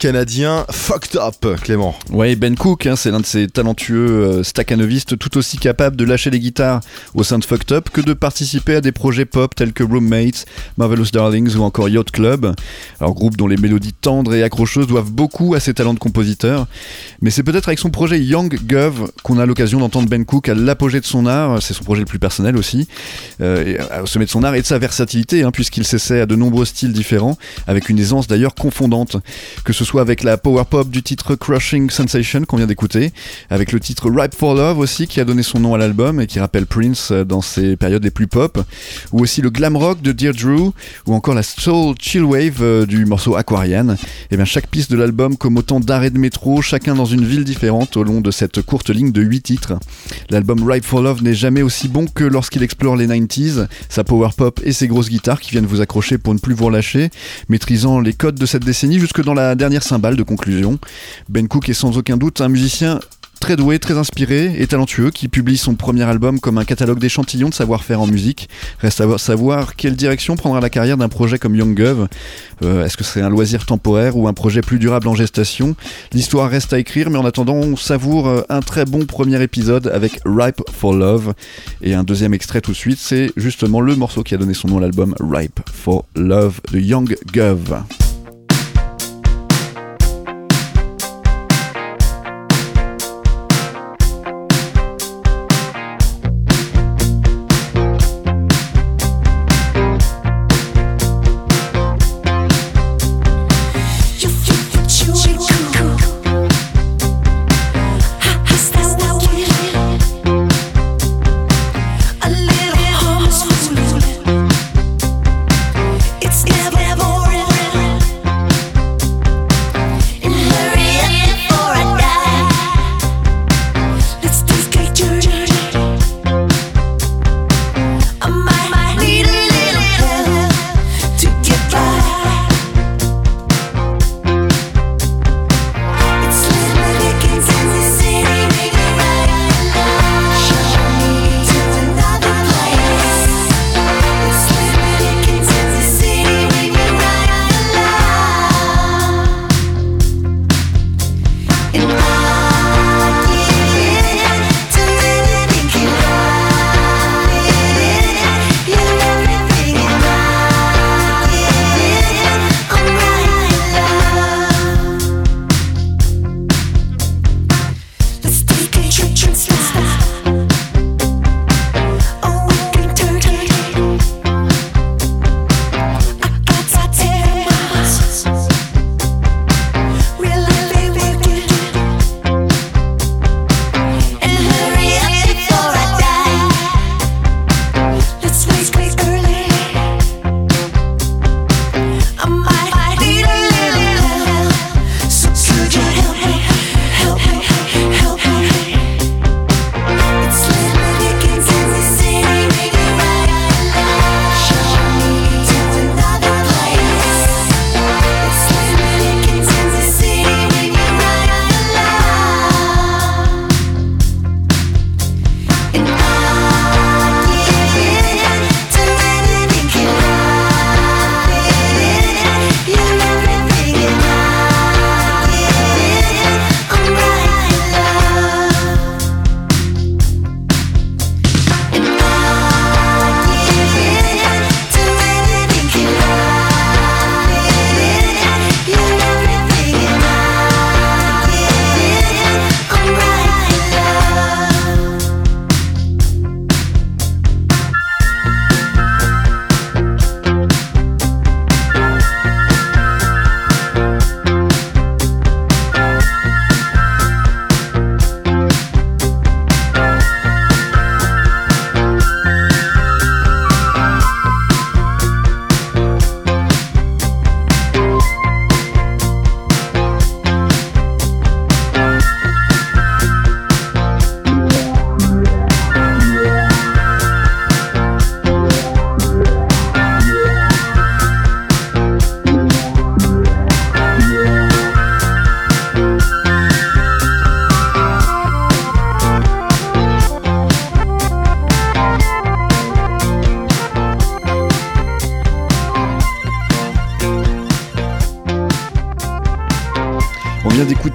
canadien 0.00 0.64
Fucked 0.70 1.20
Up, 1.20 1.60
Clément. 1.60 1.94
Ouais, 2.10 2.34
Ben 2.34 2.56
Cook, 2.56 2.86
hein, 2.86 2.96
c'est 2.96 3.10
l'un 3.10 3.20
de 3.20 3.26
ces 3.26 3.48
talentueux 3.48 4.08
euh, 4.08 4.42
staccanovistes 4.42 5.18
tout 5.18 5.36
aussi 5.36 5.58
capable 5.58 5.94
de 5.94 6.04
lâcher 6.06 6.30
les 6.30 6.40
guitares 6.40 6.80
au 7.12 7.22
sein 7.22 7.38
de 7.38 7.44
Fucked 7.44 7.70
Up 7.70 7.90
que 7.92 8.00
de 8.00 8.14
participer 8.14 8.76
à 8.76 8.80
des 8.80 8.92
projets 8.92 9.26
pop 9.26 9.54
tels 9.54 9.74
que 9.74 9.84
Roommates, 9.84 10.46
Marvelous 10.78 11.10
Darlings 11.12 11.54
ou 11.54 11.62
encore 11.62 11.90
Yacht 11.90 12.12
Club. 12.12 12.54
Alors, 12.98 13.12
groupe 13.12 13.36
dont 13.36 13.46
les 13.46 13.58
mélodies 13.58 13.92
tendres 13.92 14.32
et 14.32 14.42
accrocheuses 14.42 14.86
doivent 14.86 15.12
beaucoup 15.12 15.54
à 15.54 15.60
ses 15.60 15.74
talents 15.74 15.92
de 15.92 15.98
compositeur. 15.98 16.66
Mais 17.20 17.28
c'est 17.28 17.42
peut-être 17.42 17.68
avec 17.68 17.78
son 17.78 17.90
projet 17.90 18.18
Young 18.18 18.58
Gov 18.64 19.12
qu'on 19.22 19.38
a 19.38 19.44
l'occasion 19.44 19.80
d'entendre 19.80 20.08
Ben 20.08 20.24
Cook 20.24 20.48
à 20.48 20.54
l'apogée 20.54 21.00
de 21.00 21.06
son 21.06 21.26
art, 21.26 21.62
c'est 21.62 21.74
son 21.74 21.84
projet 21.84 22.00
le 22.00 22.06
plus 22.06 22.18
personnel 22.18 22.56
aussi, 22.56 22.88
euh, 23.42 23.76
au 24.02 24.06
sommet 24.06 24.24
de 24.24 24.30
son 24.30 24.44
art 24.44 24.54
et 24.54 24.62
de 24.62 24.66
sa 24.66 24.78
versatilité, 24.78 25.42
hein, 25.42 25.50
puisqu'il 25.50 25.84
s'essaie 25.84 26.22
à 26.22 26.26
de 26.26 26.36
nombreux 26.36 26.64
styles 26.64 26.94
différents, 26.94 27.36
avec 27.66 27.90
une 27.90 27.98
aisance 27.98 28.28
d'ailleurs 28.28 28.54
confondante. 28.54 29.18
Que 29.62 29.74
ce 29.74 29.89
soit 29.90 30.02
avec 30.02 30.22
la 30.22 30.36
power 30.36 30.62
pop 30.70 30.88
du 30.88 31.02
titre 31.02 31.34
Crushing 31.34 31.90
Sensation 31.90 32.42
qu'on 32.42 32.58
vient 32.58 32.68
d'écouter, 32.68 33.12
avec 33.50 33.72
le 33.72 33.80
titre 33.80 34.08
Ripe 34.08 34.36
for 34.36 34.54
Love 34.54 34.78
aussi 34.78 35.08
qui 35.08 35.18
a 35.18 35.24
donné 35.24 35.42
son 35.42 35.58
nom 35.58 35.74
à 35.74 35.78
l'album 35.78 36.20
et 36.20 36.28
qui 36.28 36.38
rappelle 36.38 36.66
Prince 36.66 37.08
euh, 37.10 37.24
dans 37.24 37.40
ses 37.40 37.76
périodes 37.76 38.04
les 38.04 38.12
plus 38.12 38.28
pop, 38.28 38.62
ou 39.10 39.20
aussi 39.20 39.42
le 39.42 39.50
glam 39.50 39.76
rock 39.76 40.00
de 40.00 40.12
Dear 40.12 40.32
Drew, 40.32 40.70
ou 41.06 41.12
encore 41.12 41.34
la 41.34 41.42
soul 41.42 41.96
chill 42.00 42.22
wave 42.22 42.62
euh, 42.62 42.86
du 42.86 43.04
morceau 43.04 43.34
Aquarian. 43.34 43.88
Et 43.88 43.96
eh 44.30 44.36
bien 44.36 44.44
chaque 44.44 44.68
piste 44.68 44.92
de 44.92 44.96
l'album 44.96 45.36
comme 45.36 45.58
autant 45.58 45.80
d'arrêts 45.80 46.10
de 46.10 46.18
métro, 46.18 46.62
chacun 46.62 46.94
dans 46.94 47.04
une 47.04 47.24
ville 47.24 47.42
différente 47.42 47.96
au 47.96 48.04
long 48.04 48.20
de 48.20 48.30
cette 48.30 48.62
courte 48.62 48.90
ligne 48.90 49.10
de 49.10 49.22
8 49.22 49.40
titres. 49.40 49.72
L'album 50.30 50.62
Ripe 50.70 50.84
for 50.84 51.02
Love 51.02 51.24
n'est 51.24 51.34
jamais 51.34 51.62
aussi 51.62 51.88
bon 51.88 52.06
que 52.06 52.22
lorsqu'il 52.22 52.62
explore 52.62 52.94
les 52.94 53.08
90s, 53.08 53.66
sa 53.88 54.04
power 54.04 54.28
pop 54.36 54.60
et 54.62 54.72
ses 54.72 54.86
grosses 54.86 55.10
guitares 55.10 55.40
qui 55.40 55.50
viennent 55.50 55.66
vous 55.66 55.80
accrocher 55.80 56.16
pour 56.16 56.32
ne 56.32 56.38
plus 56.38 56.54
vous 56.54 56.66
relâcher, 56.66 57.10
maîtrisant 57.48 57.98
les 57.98 58.12
codes 58.12 58.36
de 58.36 58.46
cette 58.46 58.64
décennie 58.64 59.00
jusque 59.00 59.24
dans 59.24 59.34
la 59.34 59.56
dernière 59.56 59.79
cymbale 59.80 60.16
de 60.16 60.22
conclusion. 60.22 60.78
Ben 61.28 61.48
Cook 61.48 61.68
est 61.68 61.74
sans 61.74 61.96
aucun 61.98 62.16
doute 62.16 62.40
un 62.40 62.48
musicien 62.48 63.00
très 63.40 63.56
doué, 63.56 63.78
très 63.78 63.96
inspiré 63.96 64.54
et 64.58 64.66
talentueux 64.66 65.10
qui 65.10 65.26
publie 65.26 65.56
son 65.56 65.74
premier 65.74 66.02
album 66.02 66.38
comme 66.38 66.58
un 66.58 66.64
catalogue 66.64 66.98
d'échantillons 66.98 67.48
de 67.48 67.54
savoir-faire 67.54 68.00
en 68.00 68.06
musique. 68.06 68.48
Reste 68.80 69.00
à 69.00 69.18
savoir 69.18 69.76
quelle 69.76 69.96
direction 69.96 70.36
prendra 70.36 70.60
la 70.60 70.68
carrière 70.68 70.98
d'un 70.98 71.08
projet 71.08 71.38
comme 71.38 71.56
Young 71.56 71.74
Gov. 71.74 72.06
Euh, 72.62 72.84
est-ce 72.84 72.98
que 72.98 73.02
c'est 73.02 73.22
un 73.22 73.30
loisir 73.30 73.64
temporaire 73.64 74.16
ou 74.16 74.28
un 74.28 74.34
projet 74.34 74.60
plus 74.60 74.78
durable 74.78 75.08
en 75.08 75.14
gestation? 75.14 75.74
L'histoire 76.12 76.50
reste 76.50 76.72
à 76.74 76.78
écrire, 76.78 77.08
mais 77.08 77.18
en 77.18 77.24
attendant, 77.24 77.54
on 77.54 77.76
savoure 77.76 78.28
euh, 78.28 78.42
un 78.50 78.60
très 78.60 78.84
bon 78.84 79.06
premier 79.06 79.42
épisode 79.42 79.88
avec 79.88 80.20
Ripe 80.26 80.60
for 80.70 80.92
Love. 80.92 81.32
Et 81.80 81.94
un 81.94 82.04
deuxième 82.04 82.34
extrait 82.34 82.60
tout 82.60 82.72
de 82.72 82.76
suite, 82.76 82.98
c'est 83.00 83.32
justement 83.36 83.80
le 83.80 83.96
morceau 83.96 84.22
qui 84.22 84.34
a 84.34 84.38
donné 84.38 84.52
son 84.52 84.68
nom 84.68 84.78
à 84.78 84.80
l'album 84.82 85.14
Ripe 85.18 85.60
for 85.72 86.04
Love 86.14 86.60
de 86.72 86.78
Young 86.78 87.16
Gov. 87.32 87.82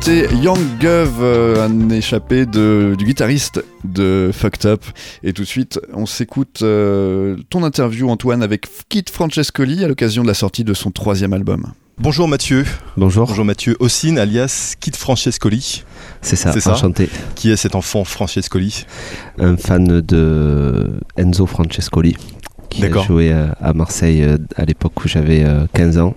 d'écouter 0.05 0.35
Young 0.35 0.59
Gov, 0.79 1.13
euh, 1.21 1.65
un 1.65 1.89
échappé 1.89 2.45
de, 2.45 2.95
du 2.97 3.05
guitariste 3.05 3.63
de 3.83 4.29
Fucked 4.33 4.65
Up. 4.65 4.83
Et 5.23 5.33
tout 5.33 5.43
de 5.43 5.47
suite, 5.47 5.79
on 5.93 6.05
s'écoute 6.05 6.59
euh, 6.61 7.37
ton 7.49 7.63
interview, 7.63 8.09
Antoine, 8.09 8.43
avec 8.43 8.67
Kit 8.89 9.05
Francescoli 9.11 9.83
à 9.83 9.87
l'occasion 9.87 10.23
de 10.23 10.27
la 10.27 10.33
sortie 10.33 10.63
de 10.63 10.73
son 10.73 10.91
troisième 10.91 11.33
album. 11.33 11.71
Bonjour 11.97 12.27
Mathieu. 12.27 12.65
Bonjour. 12.97 13.27
Bonjour 13.27 13.45
Mathieu 13.45 13.77
Ossine, 13.79 14.19
alias 14.19 14.75
Kit 14.79 14.91
Francescoli. 14.95 15.83
C'est 16.21 16.35
ça, 16.35 16.51
C'est 16.51 16.59
ça 16.59 16.73
enchanté. 16.73 17.09
Qui 17.35 17.51
est 17.51 17.57
cet 17.57 17.73
enfant 17.73 18.03
Francescoli 18.03 18.85
Un 19.39 19.57
fan 19.57 20.01
de 20.01 20.91
Enzo 21.17 21.45
Francescoli, 21.45 22.15
qui 22.69 22.85
a 22.85 23.03
joué 23.03 23.31
euh, 23.31 23.47
à 23.61 23.73
Marseille 23.73 24.25
à 24.55 24.65
l'époque 24.65 25.03
où 25.03 25.07
j'avais 25.07 25.43
euh, 25.43 25.65
15 25.73 25.97
ans. 25.99 26.15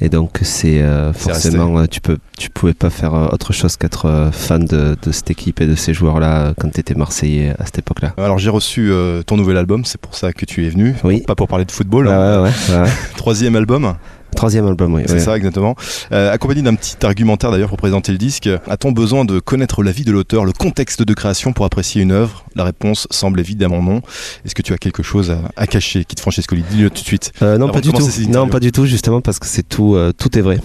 Et 0.00 0.08
donc 0.08 0.40
c'est 0.42 0.82
euh, 0.82 1.12
forcément, 1.12 1.78
euh, 1.78 1.86
tu 1.86 2.00
peux, 2.00 2.18
tu 2.36 2.50
pouvais 2.50 2.74
pas 2.74 2.90
faire 2.90 3.14
euh, 3.14 3.28
autre 3.32 3.52
chose 3.52 3.76
qu'être 3.76 4.30
fan 4.32 4.64
de, 4.64 4.96
de 5.00 5.12
cette 5.12 5.30
équipe 5.30 5.60
et 5.60 5.66
de 5.66 5.74
ces 5.74 5.94
joueurs-là 5.94 6.52
quand 6.58 6.70
tu 6.70 6.80
étais 6.80 6.94
Marseillais 6.94 7.54
à 7.58 7.64
cette 7.64 7.78
époque-là. 7.78 8.12
Alors 8.18 8.38
j'ai 8.38 8.50
reçu 8.50 8.90
euh, 8.90 9.22
ton 9.22 9.36
nouvel 9.36 9.56
album, 9.56 9.84
c'est 9.84 10.00
pour 10.00 10.14
ça 10.14 10.32
que 10.32 10.44
tu 10.44 10.66
es 10.66 10.68
venu. 10.68 10.94
Oui. 11.04 11.22
Pas 11.26 11.34
pour 11.34 11.48
parler 11.48 11.64
de 11.64 11.72
football. 11.72 12.08
Hein. 12.08 12.42
ouais, 12.42 12.50
ouais, 12.70 12.80
ouais. 12.82 12.88
Troisième 13.16 13.56
album, 13.56 13.94
Troisième 14.34 14.66
album, 14.66 14.94
oui. 14.94 15.02
c'est 15.06 15.14
ouais. 15.14 15.18
ça 15.20 15.36
exactement. 15.36 15.74
Euh, 16.12 16.32
accompagné 16.32 16.62
d'un 16.62 16.74
petit 16.74 16.96
argumentaire 17.04 17.50
d'ailleurs 17.50 17.68
pour 17.68 17.78
présenter 17.78 18.12
le 18.12 18.18
disque. 18.18 18.48
A-t-on 18.68 18.92
besoin 18.92 19.24
de 19.24 19.38
connaître 19.38 19.82
la 19.82 19.92
vie 19.92 20.04
de 20.04 20.12
l'auteur, 20.12 20.44
le 20.44 20.52
contexte 20.52 21.02
de 21.02 21.14
création 21.14 21.52
pour 21.52 21.64
apprécier 21.64 22.02
une 22.02 22.12
œuvre? 22.12 22.44
La 22.54 22.64
réponse 22.64 23.06
semble 23.10 23.40
évidemment 23.40 23.82
non. 23.82 24.02
Est-ce 24.44 24.54
que 24.54 24.62
tu 24.62 24.72
as 24.72 24.78
quelque 24.78 25.02
chose 25.02 25.30
à, 25.30 25.38
à 25.56 25.66
cacher, 25.66 26.04
Kit 26.04 26.16
Francescoli? 26.20 26.64
Dis-le 26.70 26.90
tout 26.90 27.02
de 27.02 27.06
suite. 27.06 27.32
Euh, 27.42 27.58
non, 27.58 27.68
pas 27.70 27.80
du 27.80 27.92
tout. 27.92 28.08
Non, 28.28 28.48
pas 28.48 28.60
du 28.60 28.72
tout, 28.72 28.86
justement 28.86 29.20
parce 29.20 29.38
que 29.38 29.46
c'est 29.46 29.68
tout, 29.68 29.94
euh, 29.94 30.12
tout 30.16 30.36
est 30.38 30.42
vrai. 30.42 30.58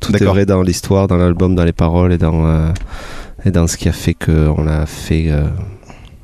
Tout 0.00 0.14
est 0.14 0.24
vrai 0.24 0.46
dans 0.46 0.62
l'histoire, 0.62 1.08
dans 1.08 1.16
l'album, 1.16 1.54
dans 1.54 1.64
les 1.64 1.72
paroles 1.72 2.12
et 2.12 2.18
dans, 2.18 2.72
et 3.44 3.50
dans 3.50 3.66
ce 3.66 3.76
qui 3.76 3.88
a 3.88 3.92
fait 3.92 4.14
qu'on 4.14 4.62
l'a 4.62 4.86
fait 4.86 5.32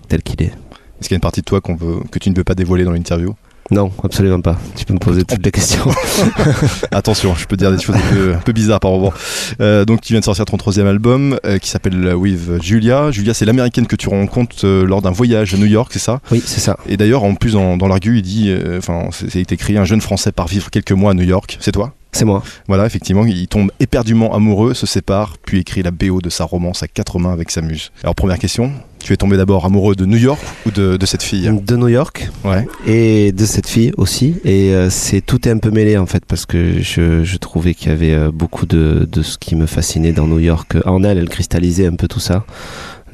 tel 0.09 0.22
qu'il 0.22 0.42
est. 0.42 0.52
Est-ce 1.00 1.09
qu'il 1.09 1.12
y 1.12 1.14
a 1.14 1.16
une 1.16 1.20
partie 1.20 1.40
de 1.40 1.46
toi 1.46 1.61
qu'on 1.61 1.74
veut, 1.74 1.96
que 2.11 2.18
tu 2.18 2.31
ne 2.31 2.37
veux 2.37 2.44
pas 2.44 2.55
dévoiler 2.55 2.85
dans 2.85 2.92
l'interview? 2.92 3.35
Non, 3.72 3.90
absolument 4.04 4.42
pas. 4.42 4.58
Tu 4.76 4.85
peux 4.85 4.92
me 4.92 4.98
poser 4.98 5.24
toutes 5.24 5.42
les 5.42 5.50
questions. 5.50 5.90
Attention, 6.90 7.35
je 7.35 7.46
peux 7.46 7.56
dire 7.56 7.72
des 7.72 7.82
choses 7.82 7.96
un 7.96 8.14
peu, 8.14 8.35
un 8.35 8.38
peu 8.40 8.52
bizarres 8.52 8.80
par 8.80 8.90
moment. 8.90 9.14
Euh, 9.62 9.87
donc, 9.87 10.02
tu 10.02 10.12
viens 10.12 10.20
de 10.20 10.24
sortir 10.26 10.44
ton 10.44 10.58
troisième 10.58 10.87
album 10.87 11.38
euh, 11.46 11.56
qui 11.56 11.70
s'appelle 11.70 12.14
With 12.14 12.62
Julia. 12.62 13.11
Julia, 13.11 13.32
c'est 13.32 13.46
l'américaine 13.46 13.87
que 13.87 13.96
tu 13.96 14.11
rencontres 14.11 14.56
euh, 14.64 14.85
lors 14.85 15.00
d'un 15.00 15.11
voyage 15.11 15.54
à 15.54 15.56
New 15.56 15.66
York, 15.66 15.90
c'est 15.90 15.98
ça? 15.98 16.20
Oui, 16.30 16.42
c'est 16.44 16.61
ça. 16.61 16.76
Et 16.87 16.98
d'ailleurs, 16.98 17.24
en 17.24 17.35
plus, 17.35 17.54
dans, 17.54 17.78
dans 17.78 17.88
l'argu, 17.88 18.18
il 18.18 18.22
dit, 18.22 18.50
euh, 18.50 18.76
enfin, 18.76 19.08
c'est 19.11 19.50
écrit 19.50 19.78
un 19.78 19.87
jeune 19.87 20.02
Français 20.02 20.32
part 20.32 20.48
vivre 20.48 20.70
quelques 20.70 20.92
mois 20.92 21.12
à 21.12 21.14
New 21.14 21.24
York. 21.24 21.56
C'est 21.58 21.72
toi? 21.72 21.94
C'est 22.14 22.26
moi. 22.26 22.42
Voilà, 22.68 22.85
effectivement, 22.85 23.24
il 23.24 23.48
tombe 23.48 23.72
éperdument 23.80 24.35
amoureux, 24.35 24.74
se 24.74 24.85
sépare, 24.85 25.38
puis 25.42 25.61
écrit 25.61 25.82
la 25.82 25.90
BO 25.90 26.20
de 26.20 26.28
sa 26.28 26.44
romance 26.44 26.82
à 26.82 26.88
quatre 26.88 27.18
mains 27.18 27.32
avec 27.32 27.50
sa 27.50 27.62
muse. 27.62 27.90
Alors, 28.02 28.14
première 28.14 28.38
question, 28.38 28.70
tu 29.02 29.12
es 29.12 29.16
tombé 29.16 29.36
d'abord 29.36 29.64
amoureux 29.64 29.94
de 29.94 30.04
New 30.06 30.16
York 30.18 30.40
ou 30.66 30.70
de, 30.70 30.96
de 30.96 31.06
cette 31.06 31.22
fille 31.22 31.50
De 31.64 31.76
New 31.76 31.88
York 31.88 32.30
Ouais. 32.44 32.66
et 32.86 33.32
de 33.32 33.44
cette 33.44 33.66
fille 33.68 33.92
aussi. 33.96 34.36
Et 34.44 34.74
euh, 34.74 34.90
c'est 34.90 35.20
tout 35.20 35.48
est 35.48 35.50
un 35.52 35.58
peu 35.58 35.70
mêlé 35.70 35.96
en 35.96 36.06
fait 36.06 36.24
parce 36.26 36.46
que 36.46 36.80
je, 36.80 37.22
je 37.24 37.36
trouvais 37.38 37.74
qu'il 37.74 37.88
y 37.90 37.92
avait 37.92 38.12
euh, 38.14 38.30
beaucoup 38.32 38.66
de, 38.66 39.08
de 39.10 39.22
ce 39.22 39.38
qui 39.38 39.56
me 39.56 39.66
fascinait 39.66 40.12
dans 40.12 40.26
New 40.26 40.38
York. 40.38 40.76
En 40.86 41.02
elle, 41.04 41.18
elle 41.18 41.28
cristallisait 41.28 41.86
un 41.86 41.94
peu 41.96 42.08
tout 42.08 42.20
ça. 42.20 42.44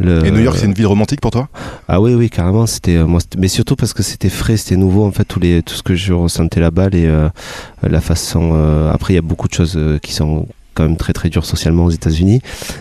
Le- 0.01 0.25
Et 0.25 0.31
New 0.31 0.39
York, 0.41 0.57
c'est 0.61 0.67
une 0.67 0.75
ville 0.75 0.87
romantique 0.87 1.21
pour 1.21 1.33
toi? 1.33 1.49
Ah 1.89 2.01
oui, 2.01 2.15
oui, 2.15 2.31
carrément. 2.31 2.67
C'était 2.67 2.95
euh, 2.97 3.07
moi, 3.07 3.21
mais 3.37 3.49
surtout 3.49 3.75
parce 3.75 3.93
que 3.93 4.05
c'était 4.05 4.29
frais, 4.29 4.57
c'était 4.57 4.77
nouveau 4.77 5.05
en 5.05 5.11
fait. 5.11 5.25
Tous 5.25 5.41
les, 5.41 5.61
tout 5.63 5.75
ce 5.75 5.83
que 5.83 5.97
je 5.97 6.13
ressentais 6.13 6.61
là-bas, 6.61 6.89
les, 6.91 7.07
euh, 7.07 7.29
la 7.83 8.01
façon. 8.01 8.53
euh, 8.55 8.93
après, 8.93 9.15
il 9.15 9.17
y 9.17 9.19
a 9.19 9.23
beaucoup 9.23 9.49
de 9.49 9.55
choses 9.55 9.75
euh, 9.77 9.99
qui 9.99 10.13
sont 10.13 10.47
quand 10.79 10.85
même 10.85 10.97
très 10.97 11.13
très 11.13 11.29
dures 11.29 11.45
socialement 11.45 11.87
aux 11.87 11.91
États-Unis. 11.91 12.41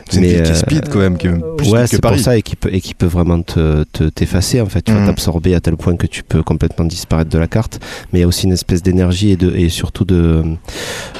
C'est 0.10 0.18
une 0.20 0.26
ville 0.26 0.44
qui 0.44 0.50
est 0.50 0.52
euh, 0.52 0.56
speed 0.56 0.90
quand 0.90 1.00
même, 1.00 1.18
qui 1.18 1.26
est 1.28 1.32
même 1.32 1.42
plus 1.58 1.70
ouais, 1.72 1.88
c'est 1.88 2.00
pour 2.00 2.18
ça 2.20 2.38
et 2.38 2.44
qui 2.44 2.56
peut, 2.56 2.70
et 2.72 2.80
qui 2.80 2.94
peut 2.94 3.08
vraiment 3.08 3.42
te 3.42 3.84
te- 3.92 4.04
t'effacer 4.10 4.62
en 4.62 4.68
fait. 4.68 4.84
Tu 4.84 4.92
vas 4.94 5.06
t'absorber 5.08 5.56
à 5.56 5.60
tel 5.60 5.76
point 5.78 5.96
que 5.96 6.06
tu 6.08 6.22
peux 6.24 6.44
complètement 6.44 6.86
disparaître 6.86 7.32
de 7.32 7.38
la 7.40 7.48
carte. 7.48 7.80
Mais 8.14 8.20
il 8.20 8.22
y 8.22 8.26
a 8.26 8.28
aussi 8.28 8.46
une 8.46 8.54
espèce 8.54 8.84
d'énergie 8.84 9.32
et 9.32 9.36
de 9.36 9.52
et 9.56 9.70
surtout 9.70 10.06
de 10.06 10.44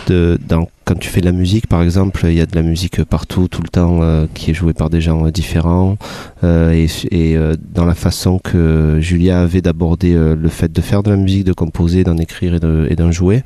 de 0.08 0.38
dans 0.48 0.68
quand 0.88 0.98
tu 0.98 1.10
fais 1.10 1.20
de 1.20 1.26
la 1.26 1.34
musique, 1.34 1.68
par 1.68 1.82
exemple, 1.84 2.22
il 2.28 2.34
y 2.34 2.42
a 2.42 2.46
de 2.46 2.56
la 2.56 2.62
musique 2.62 3.04
partout, 3.04 3.50
tout 3.50 3.62
le 3.62 3.68
temps, 3.68 4.00
euh, 4.02 4.26
qui 4.34 4.52
est 4.52 4.54
jouée 4.54 4.72
par 4.74 4.90
des 4.90 5.02
gens 5.02 5.26
euh, 5.26 5.32
différents. 5.32 5.98
Euh, 6.46 6.72
et 6.72 6.88
et 7.12 7.38
dans 7.74 7.86
la 7.86 7.94
façon 7.96 8.40
que 8.40 9.00
Julia 9.02 9.42
avait 9.42 9.62
d'aborder 9.62 10.14
le 10.14 10.50
fait 10.50 10.72
de 10.72 10.82
faire 10.82 11.04
de 11.04 11.10
la 11.10 11.18
musique, 11.18 11.44
de 11.44 11.54
composer, 11.54 12.04
d'en 12.04 12.18
écrire 12.18 12.56
et 12.56 12.60
de- 12.60 12.88
et 12.90 12.96
d'en 12.96 13.12
jouer, 13.12 13.44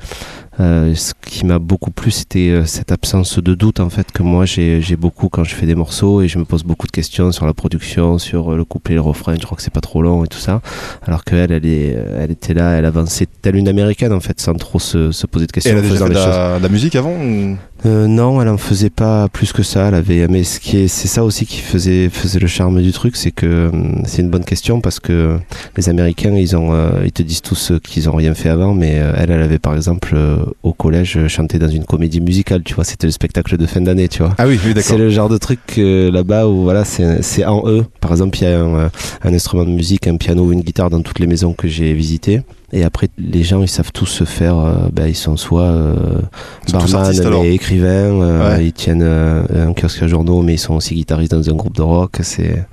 ce 0.58 1.12
qui 1.26 1.44
m'a 1.46 1.58
beaucoup 1.58 1.90
plu, 1.90 2.10
c'était 2.10 2.62
cette 2.66 2.92
absence 2.92 3.38
de 3.38 3.54
doute, 3.54 3.80
en 3.80 3.88
fait, 3.90 4.12
que 4.12 4.22
moi 4.22 4.44
j'ai 4.46 4.96
beaucoup 4.96 5.28
quand 5.28 5.44
je 5.44 5.54
fais 5.54 5.66
des 5.66 5.74
morceaux 5.74 6.20
et 6.22 6.28
je 6.28 6.38
me 6.38 6.44
pose 6.44 6.62
beaucoup 6.64 6.86
de 6.86 6.92
questions 6.92 7.32
sur 7.32 7.46
la 7.46 7.54
production, 7.54 8.18
sur 8.18 8.52
le 8.54 8.64
couplet, 8.64 8.94
le 8.94 9.00
refrain, 9.00 9.34
je 9.40 9.44
crois 9.44 9.56
que 9.56 9.62
c'est 9.62 9.72
pas 9.72 9.80
trop 9.80 10.02
long 10.02 10.24
et 10.24 10.28
tout 10.28 10.38
ça. 10.38 10.60
Alors 11.06 11.24
qu'elle, 11.24 11.50
elle, 11.52 11.66
est, 11.66 11.96
elle 12.18 12.30
était 12.30 12.54
là, 12.54 12.72
elle 12.72 12.84
avançait 12.84 13.26
telle 13.42 13.56
une 13.56 13.68
américaine, 13.68 14.12
en 14.12 14.20
fait, 14.20 14.40
sans 14.40 14.54
trop 14.54 14.78
se, 14.78 15.10
se 15.12 15.26
poser 15.26 15.46
de 15.46 15.50
Et 15.50 15.54
questions. 15.54 15.72
elle 15.72 15.78
a 15.78 15.88
déjà 15.88 16.06
fait 16.06 16.12
la, 16.14 16.58
de 16.58 16.62
la 16.62 16.68
musique 16.68 16.94
avant 16.96 17.16
ou- 17.32 17.71
Euh, 17.84 18.06
non, 18.06 18.40
elle 18.40 18.48
en 18.48 18.58
faisait 18.58 18.90
pas 18.90 19.28
plus 19.28 19.52
que 19.52 19.64
ça. 19.64 19.88
Elle 19.88 19.94
avait, 19.94 20.28
mais 20.28 20.44
ce 20.44 20.60
qui 20.60 20.78
est, 20.78 20.88
c'est 20.88 21.08
ça 21.08 21.24
aussi 21.24 21.46
qui 21.46 21.58
faisait, 21.58 22.08
faisait 22.10 22.38
le 22.38 22.46
charme 22.46 22.80
du 22.80 22.92
truc, 22.92 23.16
c'est 23.16 23.32
que 23.32 23.70
hum, 23.72 24.02
c'est 24.06 24.22
une 24.22 24.30
bonne 24.30 24.44
question 24.44 24.80
parce 24.80 25.00
que 25.00 25.36
les 25.76 25.88
Américains, 25.88 26.34
ils 26.34 26.54
ont, 26.56 26.72
euh, 26.72 26.90
ils 27.04 27.10
te 27.12 27.22
disent 27.22 27.42
tous 27.42 27.72
euh, 27.72 27.80
qu'ils 27.80 28.08
ont 28.08 28.14
rien 28.14 28.34
fait 28.34 28.48
avant, 28.50 28.72
mais 28.72 28.98
euh, 29.00 29.12
elle, 29.16 29.32
elle 29.32 29.42
avait 29.42 29.58
par 29.58 29.74
exemple 29.74 30.12
euh, 30.14 30.36
au 30.62 30.72
collège 30.72 31.16
euh, 31.16 31.26
chanté 31.26 31.58
dans 31.58 31.68
une 31.68 31.84
comédie 31.84 32.20
musicale. 32.20 32.62
Tu 32.62 32.74
vois, 32.74 32.84
c'était 32.84 33.08
le 33.08 33.12
spectacle 33.12 33.56
de 33.56 33.66
fin 33.66 33.80
d'année, 33.80 34.08
tu 34.08 34.22
vois. 34.22 34.34
Ah 34.38 34.46
oui, 34.46 34.60
oui, 34.64 34.74
d'accord. 34.74 34.82
C'est 34.90 34.98
le 34.98 35.10
genre 35.10 35.28
de 35.28 35.38
truc 35.38 35.58
euh, 35.78 36.10
là-bas 36.12 36.46
où 36.46 36.62
voilà, 36.62 36.84
c'est 36.84 37.20
c'est 37.22 37.44
en 37.44 37.64
eux. 37.66 37.84
Par 38.00 38.12
exemple, 38.12 38.38
il 38.38 38.44
y 38.44 38.46
a 38.46 38.60
un, 38.60 38.74
euh, 38.76 38.88
un 39.24 39.34
instrument 39.34 39.64
de 39.64 39.70
musique, 39.70 40.06
un 40.06 40.16
piano 40.18 40.44
ou 40.44 40.52
une 40.52 40.60
guitare 40.62 40.88
dans 40.88 41.02
toutes 41.02 41.18
les 41.18 41.26
maisons 41.26 41.52
que 41.52 41.66
j'ai 41.66 41.92
visitées. 41.94 42.42
Et 42.74 42.84
après, 42.84 43.08
les 43.18 43.42
gens, 43.42 43.60
ils 43.60 43.68
savent 43.68 43.92
tous 43.92 44.06
se 44.06 44.24
faire. 44.24 44.56
euh, 44.56 44.88
ben, 44.90 45.06
ils 45.06 45.14
sont 45.14 45.36
soit 45.36 45.64
euh, 45.64 45.94
barman, 46.72 47.12
mais 47.42 47.54
écrivains. 47.54 47.71
Euh, 47.80 48.56
Ouais. 48.56 48.66
Ils 48.66 48.72
tiennent 48.72 49.02
euh, 49.02 49.68
un 49.68 49.72
kiosque 49.72 50.02
à 50.02 50.06
journaux, 50.06 50.42
mais 50.42 50.54
ils 50.54 50.58
sont 50.58 50.74
aussi 50.74 50.94
guitaristes 50.94 51.32
dans 51.32 51.48
un 51.48 51.54
groupe 51.54 51.76
de 51.76 51.82
rock. 51.82 52.18
C'est 52.22 52.64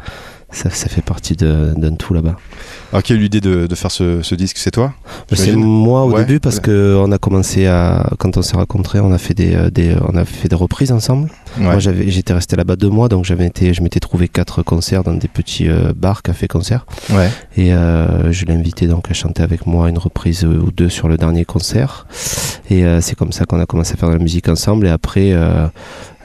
ça, 0.52 0.70
ça 0.70 0.90
fait 0.90 1.02
partie 1.04 1.36
de- 1.36 1.74
d'un 1.78 1.94
tout 1.96 2.14
là-bas. 2.14 2.36
Alors, 2.92 3.04
qui 3.04 3.14
a 3.14 3.16
eu 3.16 3.20
l'idée 3.20 3.40
de, 3.42 3.68
de 3.68 3.76
faire 3.76 3.92
ce, 3.92 4.22
ce 4.24 4.34
disque? 4.36 4.58
C'est 4.58 4.72
toi 4.72 4.94
C'est 5.30 5.36
J'imagine? 5.36 5.64
moi 5.64 6.04
au 6.06 6.12
Ouais. 6.12 6.26
début 6.26 6.40
parce 6.40 6.60
que 6.60 6.96
on 7.00 7.12
a 7.12 7.18
commencé 7.20 7.68
à 7.68 8.10
quand 8.18 8.36
on 8.36 8.42
s'est 8.42 8.58
rencontrés, 8.58 9.00
on 9.00 9.12
a 9.12 9.18
fait 9.20 9.36
des, 9.36 9.54
euh, 9.56 9.70
des 9.70 9.96
on 10.08 10.18
a 10.18 10.26
fait 10.26 10.48
des 10.48 10.56
reprises 10.56 10.92
ensemble. 10.92 11.30
Ouais. 11.58 11.64
Moi, 11.66 11.80
j'étais 11.80 12.34
resté 12.34 12.56
là-bas 12.56 12.76
deux 12.76 12.90
mois, 12.90 13.10
donc 13.10 13.26
j'avais 13.26 13.46
été, 13.46 13.74
je 13.74 13.82
m'étais 13.84 14.00
trouvé 14.00 14.28
quatre 14.28 14.64
concerts 14.64 15.04
dans 15.04 15.14
des 15.14 15.28
petits 15.28 15.68
euh, 15.68 15.94
bars, 15.96 16.24
cafés-concerts. 16.24 16.86
Ouais. 17.12 17.30
Et 17.58 17.74
euh, 17.74 18.32
je 18.32 18.46
l'ai 18.46 18.54
invité 18.54 18.88
donc 18.88 19.10
à 19.12 19.14
chanter 19.14 19.44
avec 19.44 19.68
moi 19.68 19.90
une 19.90 19.98
reprise 20.00 20.44
euh, 20.46 20.60
ou 20.60 20.72
deux 20.72 20.90
sur 20.90 21.08
le 21.08 21.18
dernier 21.18 21.46
concert. 21.46 22.08
Et 22.72 22.86
euh, 22.86 23.02
c'est 23.02 23.16
comme 23.16 23.32
ça 23.32 23.46
qu'on 23.46 23.60
a 23.60 23.66
commencé 23.66 23.94
à 23.94 23.98
faire 23.98 24.10
de 24.10 24.16
la 24.16 24.20
musique 24.24 24.48
ensemble. 24.50 24.88
Et 24.88 24.90
après, 24.90 25.32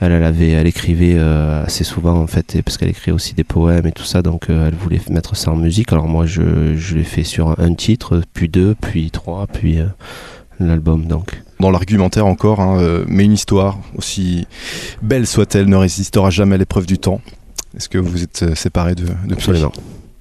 elle, 0.07 0.13
elle 0.13 0.25
avait, 0.25 0.51
elle 0.51 0.67
écrivait 0.67 1.15
euh, 1.17 1.65
assez 1.65 1.85
souvent 1.85 2.19
en 2.19 2.27
fait, 2.27 2.57
et 2.57 2.63
parce 2.63 2.77
qu'elle 2.77 2.91
écrit 2.91 3.13
aussi 3.13 3.35
des 3.35 3.45
poèmes 3.45 3.87
et 3.87 3.93
tout 3.93 4.05
ça. 4.05 4.23
Donc 4.23 4.51
euh, 4.51 4.69
elle 4.69 4.75
voulait 4.75 5.01
mettre 5.11 5.37
ça 5.37 5.51
en 5.51 5.57
musique. 5.57 5.93
Alors 5.93 6.09
moi, 6.09 6.27
je, 6.27 6.77
je 6.77 6.97
l'ai 6.97 7.05
fait 7.05 7.25
sur 7.25 7.59
un 7.59 7.75
titre, 7.75 8.23
puis 8.33 8.49
deux, 8.49 8.75
puis 8.81 9.11
trois, 9.11 9.47
puis 9.47 9.79
euh, 9.79 9.87
l'album. 10.61 11.07
Donc. 11.07 11.41
Dans 11.61 11.71
l'argumentaire 11.71 12.27
encore, 12.27 12.61
hein, 12.61 13.05
mais 13.07 13.25
une 13.25 13.33
histoire, 13.33 13.79
aussi 13.97 14.47
belle 15.01 15.27
soit-elle, 15.27 15.67
ne 15.67 15.77
résistera 15.77 16.29
jamais 16.29 16.57
à 16.57 16.59
l'épreuve 16.59 16.85
du 16.85 16.99
temps. 16.99 17.23
Est-ce 17.75 17.89
que 17.89 17.97
vous 17.97 18.23
êtes 18.23 18.55
séparés 18.55 18.95
de, 18.95 19.05
depuis 19.05 19.33
Absolument. 19.33 19.73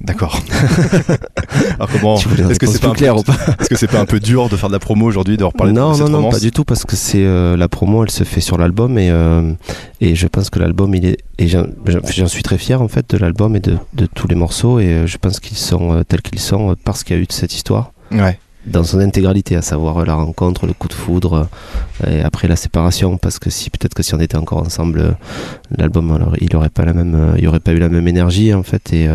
D'accord. 0.03 0.37
Alors 1.75 1.89
comment 1.91 2.17
Est-ce 2.17 2.59
que 2.59 2.67
c'est 2.67 2.81
pas, 2.81 2.91
claire 2.91 3.15
ou 3.17 3.23
peu- 3.23 3.31
pas? 3.31 3.55
est-ce 3.59 3.69
que 3.69 3.75
c'est 3.77 3.87
pas 3.87 3.99
un 4.01 4.05
peu 4.05 4.19
dur 4.19 4.49
de 4.49 4.57
faire 4.57 4.67
de 4.69 4.73
la 4.73 4.79
promo 4.79 5.05
aujourd'hui, 5.05 5.37
de 5.37 5.43
reparler 5.45 5.71
non, 5.71 5.91
de 5.91 5.95
cette 5.97 6.09
non, 6.09 6.21
non, 6.23 6.29
pas 6.29 6.39
du 6.39 6.51
tout, 6.51 6.65
parce 6.65 6.83
que 6.83 6.95
c'est 6.97 7.23
euh, 7.23 7.55
la 7.55 7.69
promo, 7.69 8.03
elle 8.03 8.11
se 8.11 8.23
fait 8.25 8.41
sur 8.41 8.57
l'album 8.57 8.97
et, 8.97 9.09
euh, 9.09 9.53
et 10.01 10.15
je 10.15 10.27
pense 10.27 10.49
que 10.49 10.59
l'album, 10.59 10.93
il 10.95 11.05
est. 11.05 11.17
Et 11.39 11.47
j'en 11.47 12.27
suis 12.27 12.43
très 12.43 12.57
fier 12.57 12.81
en 12.81 12.87
fait 12.89 13.09
de 13.11 13.17
l'album 13.17 13.55
et 13.55 13.59
de, 13.59 13.77
de 13.93 14.05
tous 14.05 14.27
les 14.27 14.35
morceaux 14.35 14.79
et 14.79 14.87
euh, 14.87 15.07
je 15.07 15.17
pense 15.17 15.39
qu'ils 15.39 15.57
sont 15.57 15.93
euh, 15.93 16.03
tels 16.03 16.21
qu'ils 16.21 16.39
sont 16.39 16.75
parce 16.83 17.03
qu'il 17.03 17.15
y 17.15 17.19
a 17.19 17.21
eu 17.21 17.27
cette 17.29 17.53
histoire 17.53 17.91
Ouais. 18.11 18.37
dans 18.67 18.83
son 18.83 18.99
intégralité, 18.99 19.55
à 19.55 19.61
savoir 19.61 20.05
la 20.05 20.13
rencontre, 20.15 20.67
le 20.67 20.73
coup 20.73 20.87
de 20.87 20.93
foudre 20.93 21.47
et 22.07 22.21
après 22.21 22.47
la 22.47 22.55
séparation. 22.55 23.17
Parce 23.17 23.39
que 23.39 23.49
si 23.49 23.69
peut-être 23.69 23.93
que 23.95 24.03
si 24.03 24.13
on 24.15 24.19
était 24.19 24.37
encore 24.37 24.59
ensemble, 24.59 25.15
l'album, 25.77 26.11
alors 26.11 26.33
il 26.41 26.55
aurait 26.55 26.69
pas 26.69 26.85
la 26.85 26.93
même, 26.93 27.35
il 27.39 27.47
aurait 27.47 27.59
pas 27.61 27.71
eu 27.71 27.79
la 27.79 27.89
même 27.89 28.07
énergie 28.07 28.53
en 28.53 28.63
fait 28.63 28.91
et. 28.93 29.07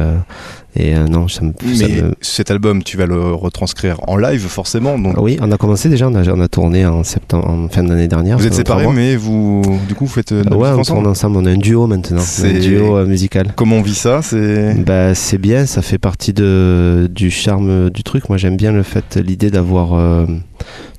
Euh, 0.76 0.80
et 0.82 0.94
euh, 0.94 1.06
non, 1.08 1.28
ça 1.28 1.42
me, 1.42 1.52
ça 1.74 1.86
Mais 1.88 2.02
me- 2.02 2.14
cet 2.20 2.50
album, 2.50 2.82
tu 2.82 2.96
vas 2.96 3.06
le 3.06 3.32
retranscrire 3.32 3.98
en 4.06 4.16
live 4.16 4.46
forcément. 4.46 4.98
Donc 4.98 5.14
Oui, 5.18 5.36
on 5.40 5.50
a 5.50 5.56
commencé 5.56 5.88
déjà, 5.88 6.08
on 6.08 6.14
a, 6.14 6.28
on 6.30 6.40
a 6.40 6.48
tourné 6.48 6.86
en 6.86 7.02
septembre, 7.04 7.48
en 7.48 7.68
fin 7.68 7.82
d'année 7.82 8.08
dernière. 8.08 8.38
vous 8.38 8.46
êtes 8.46 8.52
pendant 8.52 8.64
trois 8.64 8.78
séparés, 8.80 8.94
mais 8.96 9.16
vous, 9.16 9.62
du 9.88 9.94
coup, 9.94 10.06
vous 10.06 10.12
faites 10.12 10.32
euh, 10.32 10.42
Ouais, 10.50 10.68
on 10.76 10.82
tourne 10.82 11.06
ensemble. 11.06 11.36
on 11.38 11.46
a 11.46 11.50
un 11.50 11.56
duo 11.56 11.86
maintenant, 11.86 12.20
C'est- 12.20 12.56
un 12.56 12.60
duo 12.60 12.96
euh, 12.96 13.06
musical. 13.06 13.52
Comment 13.56 13.76
on 13.76 13.82
vit 13.82 13.94
ça 13.94 14.20
C'est 14.22 14.74
Bah, 14.84 15.14
c'est 15.14 15.38
bien, 15.38 15.66
ça 15.66 15.82
fait 15.82 15.98
partie 15.98 16.32
de, 16.32 17.08
du 17.12 17.30
charme 17.30 17.90
du 17.90 18.02
truc. 18.02 18.28
Moi, 18.28 18.38
j'aime 18.38 18.56
bien 18.56 18.72
le 18.72 18.82
fait, 18.82 19.16
l'idée 19.16 19.50
d'avoir 19.50 19.94
euh, 19.94 20.26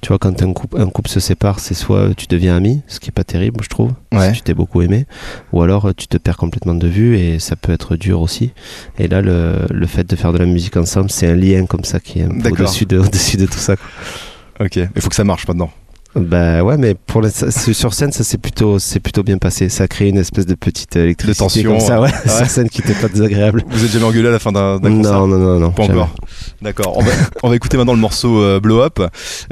Tu 0.02 0.08
vois, 0.10 0.18
quand 0.18 0.42
un 0.42 0.54
couple, 0.54 0.80
un 0.80 0.88
couple 0.90 1.10
se 1.10 1.20
sépare, 1.20 1.60
c'est 1.60 1.74
soit 1.74 2.14
tu 2.16 2.26
deviens 2.28 2.56
ami, 2.56 2.82
ce 2.88 3.00
qui 3.02 3.10
est 3.10 3.12
pas 3.12 3.26
terrible, 3.26 3.62
je 3.64 3.68
trouve, 3.70 3.92
Ouais. 4.14 4.30
si 4.30 4.38
tu 4.38 4.42
t'es 4.44 4.54
beaucoup 4.54 4.82
aimé, 4.82 5.06
ou 5.52 5.62
alors 5.62 5.88
euh, 5.90 5.94
tu 5.96 6.08
te 6.08 6.18
perds 6.18 6.38
complètement 6.38 6.74
de 6.76 6.88
vue 6.88 7.18
et 7.18 7.38
ça 7.40 7.56
peut 7.58 7.74
être 7.74 7.98
dur 7.98 8.22
aussi. 8.22 8.52
Et 8.98 9.08
là, 9.10 9.22
le, 9.22 9.56
le 9.70 9.88
fait 9.88 10.10
de 10.10 10.16
faire 10.16 10.32
de 10.32 10.38
la 10.38 10.46
musique 10.46 10.78
ensemble, 10.78 11.10
c'est 11.12 11.28
un 11.28 11.36
lien 11.36 11.66
comme 11.66 11.84
ça 11.84 12.00
qui 12.00 12.20
est 12.20 12.24
un 12.24 12.30
peu 12.30 12.40
D'accord. 12.44 12.62
au-dessus 12.62 12.86
de, 12.86 12.98
au-dessus 12.98 13.36
de 13.38 13.46
tout 13.46 13.58
ça. 13.60 13.76
quoi. 13.76 14.66
Ok, 14.66 14.78
il 14.78 15.02
faut 15.02 15.10
que 15.10 15.16
ça 15.16 15.24
marche 15.26 15.48
maintenant. 15.48 15.70
Bah 16.16 16.64
ouais, 16.64 16.76
mais 16.78 16.96
pour 16.96 17.22
la- 17.22 17.30
sur 17.30 17.94
scène, 17.94 18.12
ça 18.12 18.24
s'est 18.24 18.40
plutôt, 18.40 18.80
c'est 18.80 19.00
plutôt 19.00 19.22
bien 19.22 19.38
passé. 19.38 19.70
Ça 19.70 19.84
a 19.84 19.88
créé 19.88 20.10
une 20.10 20.18
espèce 20.18 20.48
de 20.48 20.56
petite 20.56 20.96
euh, 20.98 21.04
électricité 21.04 21.38
tension, 21.44 21.72
comme 21.72 21.80
ça, 21.80 22.02
ouais, 22.02 22.10
ouais. 22.10 22.30
sur 22.38 22.50
scène 22.50 22.68
qui 22.68 22.82
était 22.82 22.94
pas 22.96 23.08
désagréable. 23.10 23.64
Vous 23.70 23.86
êtes 23.86 23.92
jamais 23.92 24.06
engueulé 24.06 24.28
à 24.28 24.32
la 24.32 24.40
fin 24.40 24.52
d'un 24.52 24.80
concert 24.80 25.14
Non, 25.20 25.28
non, 25.28 25.38
non, 25.38 25.60
non. 25.60 25.72
Pas 25.72 25.84
jamais. 25.84 26.00
encore. 26.00 26.16
D'accord. 26.64 26.98
On 26.98 27.04
va, 27.04 27.12
on 27.44 27.50
va 27.50 27.56
écouter 27.56 27.78
maintenant 27.78 27.94
le 27.94 28.00
morceau 28.00 28.42
euh, 28.42 28.60
Blow 28.60 28.82
Up. 28.82 29.00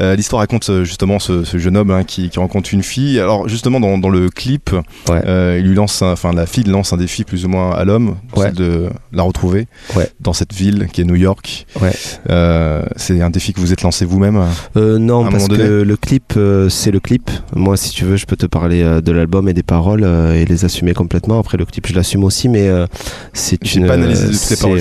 Euh, 0.02 0.16
L'histoire 0.16 0.40
raconte 0.40 0.84
justement 0.84 1.20
ce, 1.20 1.44
ce 1.44 1.58
jeune 1.60 1.78
homme 1.78 1.92
hein, 1.92 2.04
qui, 2.04 2.30
qui 2.30 2.40
rencontre 2.40 2.74
une 2.74 2.84
fille. 2.84 3.20
Alors 3.20 3.48
justement 3.48 3.80
dans, 3.80 3.98
dans 4.00 4.10
le 4.10 4.30
clip, 4.30 4.72
Ouais. 5.10 5.22
euh, 5.28 5.58
il 5.60 5.68
lui 5.68 5.76
lance, 5.76 6.02
enfin 6.02 6.34
la 6.34 6.48
fille 6.48 6.64
lance 6.64 6.92
un 6.92 6.98
défi 6.98 7.24
plus 7.24 7.46
ou 7.46 7.50
moins 7.50 7.72
à 7.76 7.86
l'homme, 7.86 8.16
de 8.56 8.90
la 9.14 9.22
retrouver 9.24 9.68
dans 10.20 10.34
cette 10.34 10.54
ville 10.54 10.88
qui 10.92 11.02
est 11.02 11.06
New 11.06 11.16
York. 11.16 11.68
C'est 12.96 13.22
un 13.22 13.30
défi 13.30 13.54
que 13.54 13.60
vous 13.60 13.74
êtes 13.74 13.84
lancé 13.84 14.06
vous-même. 14.06 14.44
Non, 14.76 15.24
À 15.24 15.28
un 15.28 15.32
parce 15.32 15.44
moment 15.48 15.56
que 15.64 15.82
le 15.84 15.98
clip, 15.98 16.34
euh, 16.48 16.70
c'est 16.70 16.92
le 16.92 17.00
clip. 17.00 17.30
Moi, 17.56 17.78
si 17.78 17.92
tu 17.92 18.06
veux, 18.06 18.16
je 18.18 18.26
peux 18.26 18.36
te 18.36 18.46
parler 18.46 18.82
euh, 18.84 19.02
de 19.02 19.12
l'album 19.12 19.48
et 19.50 19.54
des 19.54 19.64
paroles 19.64 20.04
euh, 20.04 20.34
et 20.34 20.46
les 20.46 20.66
assumer 20.66 20.94
complètement. 20.94 21.40
Après, 21.40 21.58
le 21.58 21.66
clip, 21.66 21.86
je 21.88 21.94
l'assume 21.94 22.24
aussi, 22.24 22.50
mais 22.50 22.70
c'est 23.34 23.76
une. 23.76 23.88
pas 23.88 23.94
analysé 23.94 24.34
c'est- 24.34 24.62
bon 24.64 24.76
mais 24.76 24.80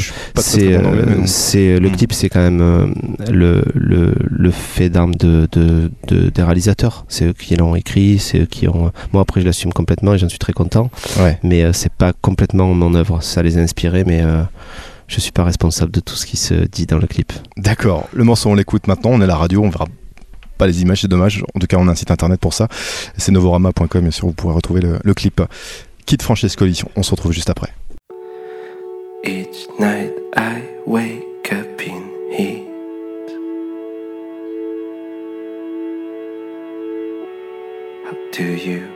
le 1.80 1.88
Mm. 1.88 1.92
clip 1.96 2.12
c'est 2.12 2.28
quand 2.28 2.40
même 2.40 2.94
le, 3.30 3.62
le, 3.74 4.14
le 4.28 4.50
fait 4.50 4.88
d'armes 4.90 5.14
de, 5.14 5.48
de, 5.52 5.90
de- 6.08 6.28
des 6.30 6.42
réalisateurs 6.42 7.04
c'est 7.08 7.26
eux 7.26 7.32
qui 7.32 7.56
l'ont 7.56 7.74
écrit 7.76 8.18
c'est 8.18 8.40
eux 8.40 8.46
qui 8.46 8.68
ont 8.68 8.92
moi 9.12 9.22
après 9.22 9.40
je 9.40 9.46
l'assume 9.46 9.72
complètement 9.72 10.14
et 10.14 10.18
j'en 10.18 10.28
suis 10.28 10.38
très 10.38 10.52
content 10.52 10.90
Ouais. 11.20 11.38
mais 11.42 11.72
c'est 11.72 11.92
pas 11.92 12.12
complètement 12.12 12.72
mon 12.74 12.94
œuvre 12.94 13.22
ça 13.22 13.42
les 13.42 13.58
a 13.58 13.60
inspirés 13.60 14.04
mais 14.04 14.22
je 15.08 15.20
suis 15.20 15.32
pas 15.32 15.44
responsable 15.44 15.92
de 15.92 16.00
tout 16.00 16.14
ce 16.16 16.26
qui 16.26 16.36
se 16.36 16.54
dit 16.54 16.86
dans 16.86 16.98
le 16.98 17.06
clip 17.06 17.32
D'accord. 17.56 18.08
Le 18.12 18.24
morceau 18.24 18.50
on 18.50 18.54
l'écoute 18.54 18.86
maintenant. 18.88 19.10
On 19.12 19.20
est 19.20 19.24
à 19.24 19.28
la 19.28 19.36
radio. 19.36 19.62
On 19.62 19.70
verra 19.70 19.86
pas 20.57 20.66
les 20.66 20.82
images, 20.82 21.02
c'est 21.02 21.09
dommage. 21.09 21.42
En 21.54 21.59
tout 21.59 21.66
cas, 21.66 21.76
on 21.78 21.88
a 21.88 21.92
un 21.92 21.94
site 21.94 22.11
internet 22.11 22.40
pour 22.40 22.54
ça. 22.54 22.68
C'est 23.16 23.32
novorama.com. 23.32 24.00
Bien 24.00 24.11
sûr, 24.11 24.26
vous 24.26 24.32
pourrez 24.32 24.54
retrouver 24.54 24.80
le, 24.80 24.98
le 25.02 25.14
clip. 25.14 25.42
Kid 26.07 26.22
Francescoli. 26.22 26.82
On 26.96 27.02
se 27.02 27.11
retrouve 27.11 27.32
juste 27.32 27.50
après. 27.50 27.72
Each 29.24 29.68
night 29.80 30.12
I 30.36 30.62
wake 30.86 31.52
up 31.52 31.80
in 31.80 32.02
heat. 32.30 32.62
How 38.04 38.14
do 38.32 38.44
you 38.44 38.95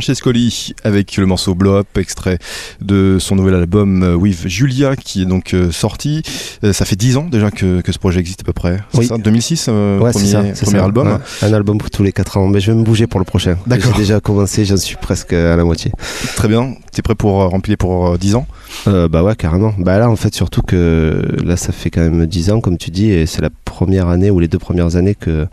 Francescoli 0.00 0.74
avec 0.84 1.16
le 1.16 1.24
morceau 1.24 1.54
Blow 1.54 1.76
Up, 1.76 1.86
extrait 1.96 2.38
de 2.82 3.16
son 3.18 3.34
nouvel 3.34 3.54
album 3.54 4.02
euh, 4.02 4.14
With 4.14 4.46
Julia 4.46 4.94
qui 4.94 5.22
est 5.22 5.24
donc 5.24 5.54
euh, 5.54 5.72
sorti. 5.72 6.20
Euh, 6.64 6.74
ça 6.74 6.84
fait 6.84 6.96
10 6.96 7.16
ans 7.16 7.26
déjà 7.30 7.50
que, 7.50 7.80
que 7.80 7.92
ce 7.92 7.98
projet 7.98 8.20
existe 8.20 8.42
à 8.42 8.44
peu 8.44 8.52
près. 8.52 8.78
C'est 8.92 8.98
Oui. 8.98 9.06
ça 9.06 9.16
2006, 9.16 9.68
euh, 9.70 9.98
Ouais, 9.98 10.10
premier, 10.10 10.26
c'est 10.26 10.32
ça. 10.32 10.42
c'est 10.54 10.64
premier 10.66 10.80
ça. 10.80 10.84
album. 10.84 11.08
Ouais. 11.08 11.16
Un 11.48 11.52
album 11.54 11.78
pour 11.78 11.88
tous 11.88 12.02
les 12.02 12.12
4 12.12 12.36
ans. 12.36 12.46
Mais 12.48 12.60
je 12.60 12.72
vais 12.72 12.76
me 12.76 12.84
bouger 12.84 13.06
pour 13.06 13.20
le 13.20 13.24
prochain. 13.24 13.56
D'accord. 13.66 13.92
J'ai 13.94 14.00
déjà 14.02 14.20
commencé, 14.20 14.66
j'en 14.66 14.76
suis 14.76 14.96
presque 14.96 15.32
à 15.32 15.56
la 15.56 15.64
moitié. 15.64 15.90
Très 16.36 16.48
bien. 16.48 16.74
T'es 16.92 17.00
prêt 17.00 17.14
pour 17.14 17.32
remplir 17.48 17.78
pour 17.78 18.08
euh, 18.08 18.18
10 18.18 18.34
ans? 18.34 18.46
Euh, 18.88 19.08
bah 19.08 19.22
ouais, 19.22 19.34
carrément. 19.34 19.72
Bah 19.78 19.98
là, 19.98 20.10
en 20.10 20.16
fait, 20.16 20.34
surtout 20.34 20.60
que 20.60 21.22
là, 21.42 21.56
ça 21.56 21.72
fait 21.72 21.88
quand 21.88 22.02
même 22.02 22.26
10 22.26 22.50
ans, 22.50 22.60
comme 22.60 22.76
tu 22.76 22.90
dis, 22.90 23.10
et 23.12 23.24
c'est 23.24 23.40
la 23.40 23.50
première 23.64 24.08
année 24.08 24.30
ou 24.30 24.40
les 24.40 24.48
deux 24.48 24.58
premières 24.58 24.96
années 24.96 25.14
que 25.14 25.46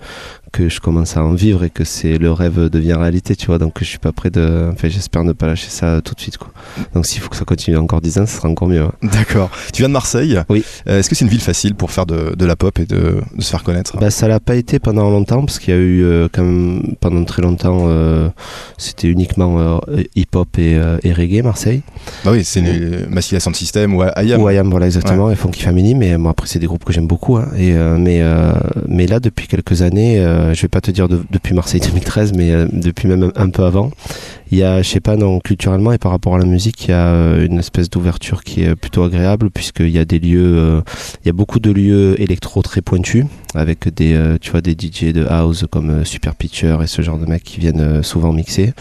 que 0.53 0.69
je 0.69 0.79
commence 0.79 1.17
à 1.17 1.23
en 1.25 1.33
vivre 1.33 1.63
et 1.65 1.69
que 1.69 1.83
c'est 1.83 2.17
le 2.17 2.31
rêve 2.31 2.69
devient 2.69 2.93
réalité, 2.93 3.35
tu 3.35 3.47
vois. 3.47 3.57
Donc 3.57 3.73
je 3.79 3.85
suis 3.85 3.97
pas 3.97 4.11
prêt 4.13 4.29
de. 4.29 4.69
Enfin, 4.71 4.87
j'espère 4.87 5.23
ne 5.25 5.33
pas 5.33 5.47
lâcher 5.47 5.67
ça 5.69 5.99
tout 6.01 6.13
de 6.13 6.21
suite, 6.21 6.37
quoi. 6.37 6.51
Donc 6.93 7.05
s'il 7.05 7.19
faut 7.21 7.27
que 7.29 7.35
ça 7.35 7.43
continue 7.43 7.75
encore 7.75 7.99
10 7.99 8.19
ans, 8.19 8.25
ce 8.25 8.37
sera 8.37 8.47
encore 8.47 8.67
mieux. 8.69 8.85
D'accord. 9.01 9.49
Tu 9.73 9.81
viens 9.81 9.89
de 9.89 9.93
Marseille. 9.93 10.39
Oui. 10.49 10.63
Euh, 10.87 10.99
Est-ce 10.99 11.09
que 11.09 11.15
c'est 11.15 11.25
une 11.25 11.31
ville 11.31 11.41
facile 11.41 11.73
pour 11.75 11.91
faire 11.91 12.05
de, 12.05 12.35
de 12.37 12.45
la 12.45 12.55
pop 12.55 12.79
et 12.79 12.85
de, 12.85 13.17
de 13.35 13.41
se 13.41 13.49
faire 13.49 13.63
connaître? 13.63 13.97
Bah, 13.99 14.11
ça 14.11 14.27
l'a 14.27 14.39
pas 14.39 14.55
été 14.55 14.77
pendant 14.79 15.09
longtemps 15.09 15.43
parce 15.43 15.57
qu'il 15.59 15.73
y 15.73 15.77
a 15.77 15.79
eu 15.79 16.03
euh, 16.03 16.27
quand 16.31 16.43
même 16.43 16.95
pendant 17.01 17.23
très 17.25 17.41
longtemps 17.41 17.85
euh, 17.87 18.29
c'était 18.77 19.07
uniquement 19.07 19.81
hip-hop 20.15 20.57
et, 20.59 20.79
et 21.03 21.13
reggae 21.13 21.41
Marseille. 21.43 21.81
Bah 22.23 22.31
oui, 22.31 22.43
c'est 22.43 22.59
une 22.59 23.07
Massilia 23.09 23.39
Sound 23.39 23.55
System 23.55 23.95
ou 23.95 24.03
IAM. 24.03 24.39
Ou 24.41 24.49
IAM, 24.49 24.69
voilà 24.69 24.85
exactement, 24.85 25.31
et 25.31 25.35
Funky 25.35 25.63
Family, 25.63 25.95
mais 25.95 26.17
moi 26.17 26.31
après 26.31 26.45
c'est 26.47 26.59
des 26.59 26.67
groupes 26.67 26.83
que 26.85 26.93
j'aime 26.93 27.07
beaucoup. 27.07 27.37
hein. 27.37 27.47
et, 27.57 27.71
mais, 27.73 28.21
mais 28.87 29.07
là 29.07 29.19
depuis 29.19 29.47
quelques 29.47 29.81
années, 29.81 30.23
je 30.53 30.61
vais 30.63 30.67
pas 30.67 30.81
te 30.81 30.91
dire 30.91 31.07
de- 31.07 31.21
depuis 31.31 31.53
Marseille 31.53 31.79
2013, 31.81 32.33
mais 32.33 32.51
euh, 32.51 32.67
depuis 32.73 33.07
même 33.07 33.23
un, 33.23 33.31
un 33.43 33.49
peu 33.49 33.63
avant, 33.63 33.91
il 34.51 34.57
y 34.57 34.63
a, 34.63 34.81
je 34.81 34.89
sais 34.89 34.99
pas, 34.99 35.15
non, 35.15 35.39
culturellement 35.39 35.93
et 35.93 35.97
par 35.97 36.11
rapport 36.11 36.35
à 36.35 36.39
la 36.39 36.45
musique, 36.45 36.85
il 36.85 36.89
y 36.89 36.93
a 36.93 37.07
euh, 37.07 37.45
une 37.45 37.59
espèce 37.59 37.89
d'ouverture 37.89 38.43
qui 38.43 38.63
est 38.63 38.75
plutôt 38.75 39.03
agréable 39.03 39.49
puisqu'il 39.49 39.89
y 39.89 39.99
a 39.99 40.05
des 40.05 40.19
lieux, 40.19 40.57
euh, 40.57 40.81
il 41.23 41.27
y 41.27 41.29
a 41.29 41.33
beaucoup 41.33 41.59
de 41.59 41.71
lieux 41.71 42.19
électro 42.21 42.61
très 42.61 42.81
pointus 42.81 43.25
avec 43.55 43.93
des, 43.93 44.13
euh, 44.13 44.37
tu 44.41 44.51
vois, 44.51 44.61
des 44.61 44.71
DJ 44.73 45.13
de 45.13 45.25
house 45.27 45.65
comme 45.71 45.89
euh, 45.89 46.03
Super 46.03 46.35
Pitcher 46.35 46.77
et 46.83 46.87
ce 46.87 47.01
genre 47.01 47.17
de 47.19 47.25
mecs 47.25 47.43
qui 47.43 47.59
viennent 47.59 47.81
euh, 47.81 48.03
souvent 48.03 48.31
mixer. 48.33 48.73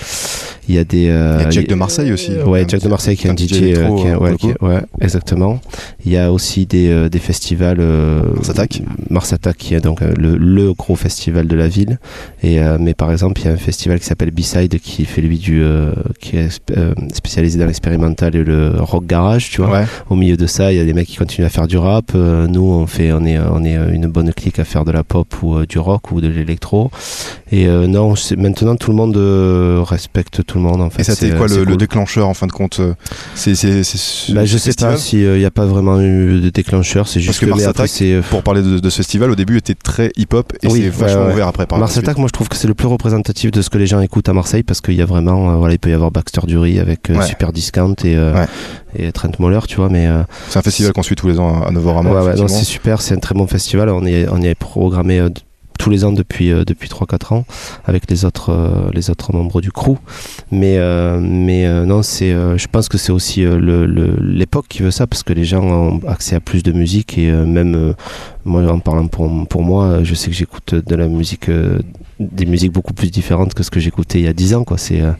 Il 0.69 0.75
y 0.75 0.79
a 0.79 0.85
des, 0.85 1.09
euh, 1.09 1.39
Il 1.41 1.45
y 1.45 1.47
a 1.47 1.51
Jack 1.51 1.67
de 1.69 1.75
Marseille 1.75 2.13
aussi. 2.13 2.33
Ouais, 2.47 2.65
Jack 2.69 2.81
de 2.83 2.89
Marseille 2.89 3.17
qui 3.17 3.27
est 3.27 3.31
un, 3.31 3.35
DJ 3.37 3.49
DJ, 3.49 3.53
euh, 3.53 3.67
électro, 3.67 3.97
qui 3.97 4.07
est- 4.07 4.11
euh, 4.13 4.19
ouais, 4.19 4.31
pour 4.31 4.39
qui 4.39 4.47
le 4.47 4.53
est- 4.53 4.63
ouais, 4.65 4.81
exactement. 5.01 5.61
Il 6.07 6.13
y 6.13 6.17
a 6.17 6.33
aussi 6.33 6.67
des, 6.67 6.89
euh, 6.89 7.09
des 7.09 7.19
festivals. 7.19 7.79
Euh, 7.81 8.23
Mars 8.35 8.51
Attack. 8.51 8.83
Mars 9.11 9.33
Attack, 9.33 9.57
qui 9.57 9.75
est 9.75 9.81
donc 9.81 10.03
euh, 10.03 10.15
le, 10.17 10.37
le 10.37 10.73
gros 10.75 10.95
festival 10.97 11.47
de 11.49 11.52
la 11.55 11.69
ville. 11.69 11.99
Et 12.43 12.61
euh, 12.61 12.77
mais 12.81 12.95
par 12.95 13.11
exemple, 13.13 13.41
il 13.41 13.47
y 13.47 13.49
a 13.49 13.53
un 13.53 13.57
festival 13.57 13.99
qui 14.01 14.07
s'appelle 14.07 14.31
B-Side 14.31 14.79
qui 14.81 15.05
fait 15.05 15.21
lui 15.21 15.39
du, 15.39 15.63
euh, 15.63 15.93
qui 16.21 16.37
est 16.37 16.61
euh, 16.77 16.95
spécialisé 17.13 17.59
dans 17.59 17.67
l'expérimental 17.67 18.35
et 18.37 18.45
le 18.45 18.73
rock 18.79 19.07
garage, 19.07 19.51
tu 19.51 19.61
vois. 19.63 19.71
Ouais. 19.81 19.85
Au 20.11 20.15
milieu 20.17 20.37
de 20.37 20.47
ça, 20.47 20.73
il 20.73 20.79
y 20.79 20.81
a 20.81 20.85
des 20.85 20.93
mecs 20.93 21.09
qui 21.09 21.17
continuent 21.17 21.47
à 21.47 21.51
faire 21.51 21.67
du 21.67 21.77
rap. 21.79 22.13
Euh, 22.15 22.47
nous, 22.47 22.63
on 22.63 22.87
fait, 22.87 23.13
on 23.13 23.25
est, 23.25 23.39
on 23.39 23.65
est 23.65 23.77
euh, 23.77 23.93
une 23.93 24.07
bonne 24.07 24.33
clique 24.33 24.59
à 24.59 24.65
faire 24.65 24.85
de 24.85 24.93
la 24.93 25.05
pop 25.05 25.27
ou 25.43 25.57
euh, 25.57 25.67
du 25.67 25.79
rock 25.79 26.13
ou 26.13 26.21
de 26.21 26.29
l'électro. 26.29 26.91
Et 27.51 27.67
euh, 27.67 27.87
non, 27.87 28.15
maintenant 28.39 28.77
tout 28.77 28.91
le 28.91 28.97
monde 28.97 29.17
euh, 29.17 29.83
respecte 29.87 30.45
tout 30.45 30.59
le 30.59 30.65
monde. 30.65 30.81
En 30.81 30.91
fait, 30.91 31.03
Et 31.03 31.05
ça, 31.05 31.15
c'était 31.15 31.37
quoi 31.37 31.51
euh, 31.51 31.65
le, 31.65 31.77
déclencheur 31.77 32.29
en 32.29 32.35
fin 32.35 32.47
de 32.47 32.53
compte 32.53 32.81
euh, 32.81 32.95
C'est 33.35 33.53
Bah, 34.33 34.45
je 34.45 34.59
sais 34.59 34.73
pas 34.73 34.97
s'il 34.97 35.33
n'y 35.39 35.45
a 35.45 35.51
pas 35.51 35.67
vraiment 35.67 36.01
eu 36.01 36.41
de 36.41 36.51
déclencheur, 36.51 37.09
c'est 37.09 37.21
juste 37.21 37.41
que 37.41 37.47
Mars 37.47 37.61
mais 37.61 37.67
après, 37.67 37.83
Attack, 37.85 37.91
c'est. 37.97 38.13
euh, 38.13 38.23
Pour 38.23 38.43
parler 38.43 38.63
de, 38.63 38.79
de 38.79 38.91
ce 38.91 38.97
festival, 38.99 39.31
au 39.31 39.35
début, 39.37 39.57
était 39.59 39.75
très 39.75 40.11
hip-hop 40.17 40.53
et 40.63 40.69
Oui, 40.69 40.81
c'est 40.83 40.89
vachement 40.91 41.21
ouais, 41.23 41.27
ouais. 41.29 41.33
ouvert 41.35 41.42
après 41.49 41.67
par 41.67 41.79
suite. 41.89 42.05
Attack, 42.05 42.19
moi 42.19 42.27
je 42.29 42.33
trouve 42.33 42.49
que 42.49 42.57
c'est 42.57 42.69
le 42.69 42.75
plus 42.75 42.87
représentatif 42.89 43.51
de 43.51 43.63
ce 43.63 43.71
que 43.71 43.79
les 43.79 43.87
gens 43.87 44.01
écoutent 44.01 44.29
à 44.29 44.33
Marseille 44.33 44.63
parce 44.63 44.81
qu'il 44.81 44.95
y 44.95 45.03
a 45.03 45.07
vraiment, 45.07 45.51
euh, 45.51 45.57
voilà, 45.57 45.75
il 45.75 45.79
peut 45.79 45.91
y 45.91 45.95
avoir 45.95 46.11
Baxter 46.11 46.41
Dury 46.47 46.79
avec 46.79 47.11
euh, 47.11 47.17
Ouais. 47.17 47.27
Super 47.27 47.53
Discount 47.53 47.95
et, 48.05 48.17
euh, 48.17 48.35
Ouais. 48.35 48.47
et 48.97 49.13
Trent 49.13 49.31
Moller, 49.39 49.61
tu 49.69 49.77
vois, 49.77 49.89
mais 49.89 50.09
C'est 50.49 50.59
un 50.59 50.63
festival 50.63 50.93
qu'on 50.93 51.03
suit 51.03 51.17
tous 51.17 51.29
les 51.29 51.39
ans 51.39 51.63
à 51.63 51.71
Novorama. 51.71 52.11
ouais, 52.25 52.49
c'est 52.49 52.65
super, 52.65 53.01
c'est 53.03 53.15
un 53.15 53.19
très 53.21 53.35
bon 53.35 53.47
festival. 53.47 53.89
On 53.91 54.05
y 54.05 54.15
est, 54.15 54.29
on 54.31 54.41
y 54.41 54.47
est 54.47 54.55
programmé 54.55 55.21
tous 55.83 55.91
les 55.91 56.05
ans 56.05 56.13
depuis 56.13 56.53
euh, 56.53 56.65
depuis 56.65 56.89
3-4 56.89 57.35
ans 57.35 57.45
avec 57.85 58.09
les 58.09 58.25
autres 58.25 58.51
euh, 58.51 58.89
les 58.93 59.11
autres 59.11 59.33
membres 59.33 59.61
du 59.61 59.73
crew. 59.73 59.97
Mais 60.53 60.77
euh, 60.79 61.19
mais 61.21 61.67
non, 61.85 62.03
c'est 62.03 62.31
je 62.33 62.67
pense 62.71 62.89
que 62.89 62.99
c'est 62.99 63.11
aussi 63.13 63.43
le- 63.43 63.85
le- 63.87 64.17
l'époque 64.21 64.67
qui 64.69 64.83
veut 64.83 64.93
ça 64.93 65.07
parce 65.09 65.23
que 65.25 65.33
les 65.33 65.45
gens 65.45 65.65
ont 65.65 66.01
accès 66.07 66.37
à 66.37 66.41
plus 66.41 66.63
de 66.63 66.71
musique 66.73 67.19
et 67.19 67.31
même 67.31 67.95
moi 68.45 68.63
en 68.71 68.79
parlant 68.79 69.09
pour 69.09 69.29
pour 69.49 69.63
moi, 69.63 70.05
je 70.05 70.15
sais 70.15 70.31
que 70.31 70.37
j'écoute 70.37 70.75
de 70.75 70.95
la 70.95 71.09
musique 71.09 71.51
des 72.21 72.47
musiques 72.47 72.73
beaucoup 72.73 72.93
plus 72.93 73.11
différentes 73.11 73.55
que 73.55 73.63
ce 73.63 73.71
que 73.71 73.81
j'écoutais 73.81 74.19
il 74.21 74.25
y 74.25 74.29
a 74.29 74.33
10 74.33 74.55
ans 74.55 74.65
quoi 74.65 74.79
c'est 74.79 75.01
euh, 75.01 75.11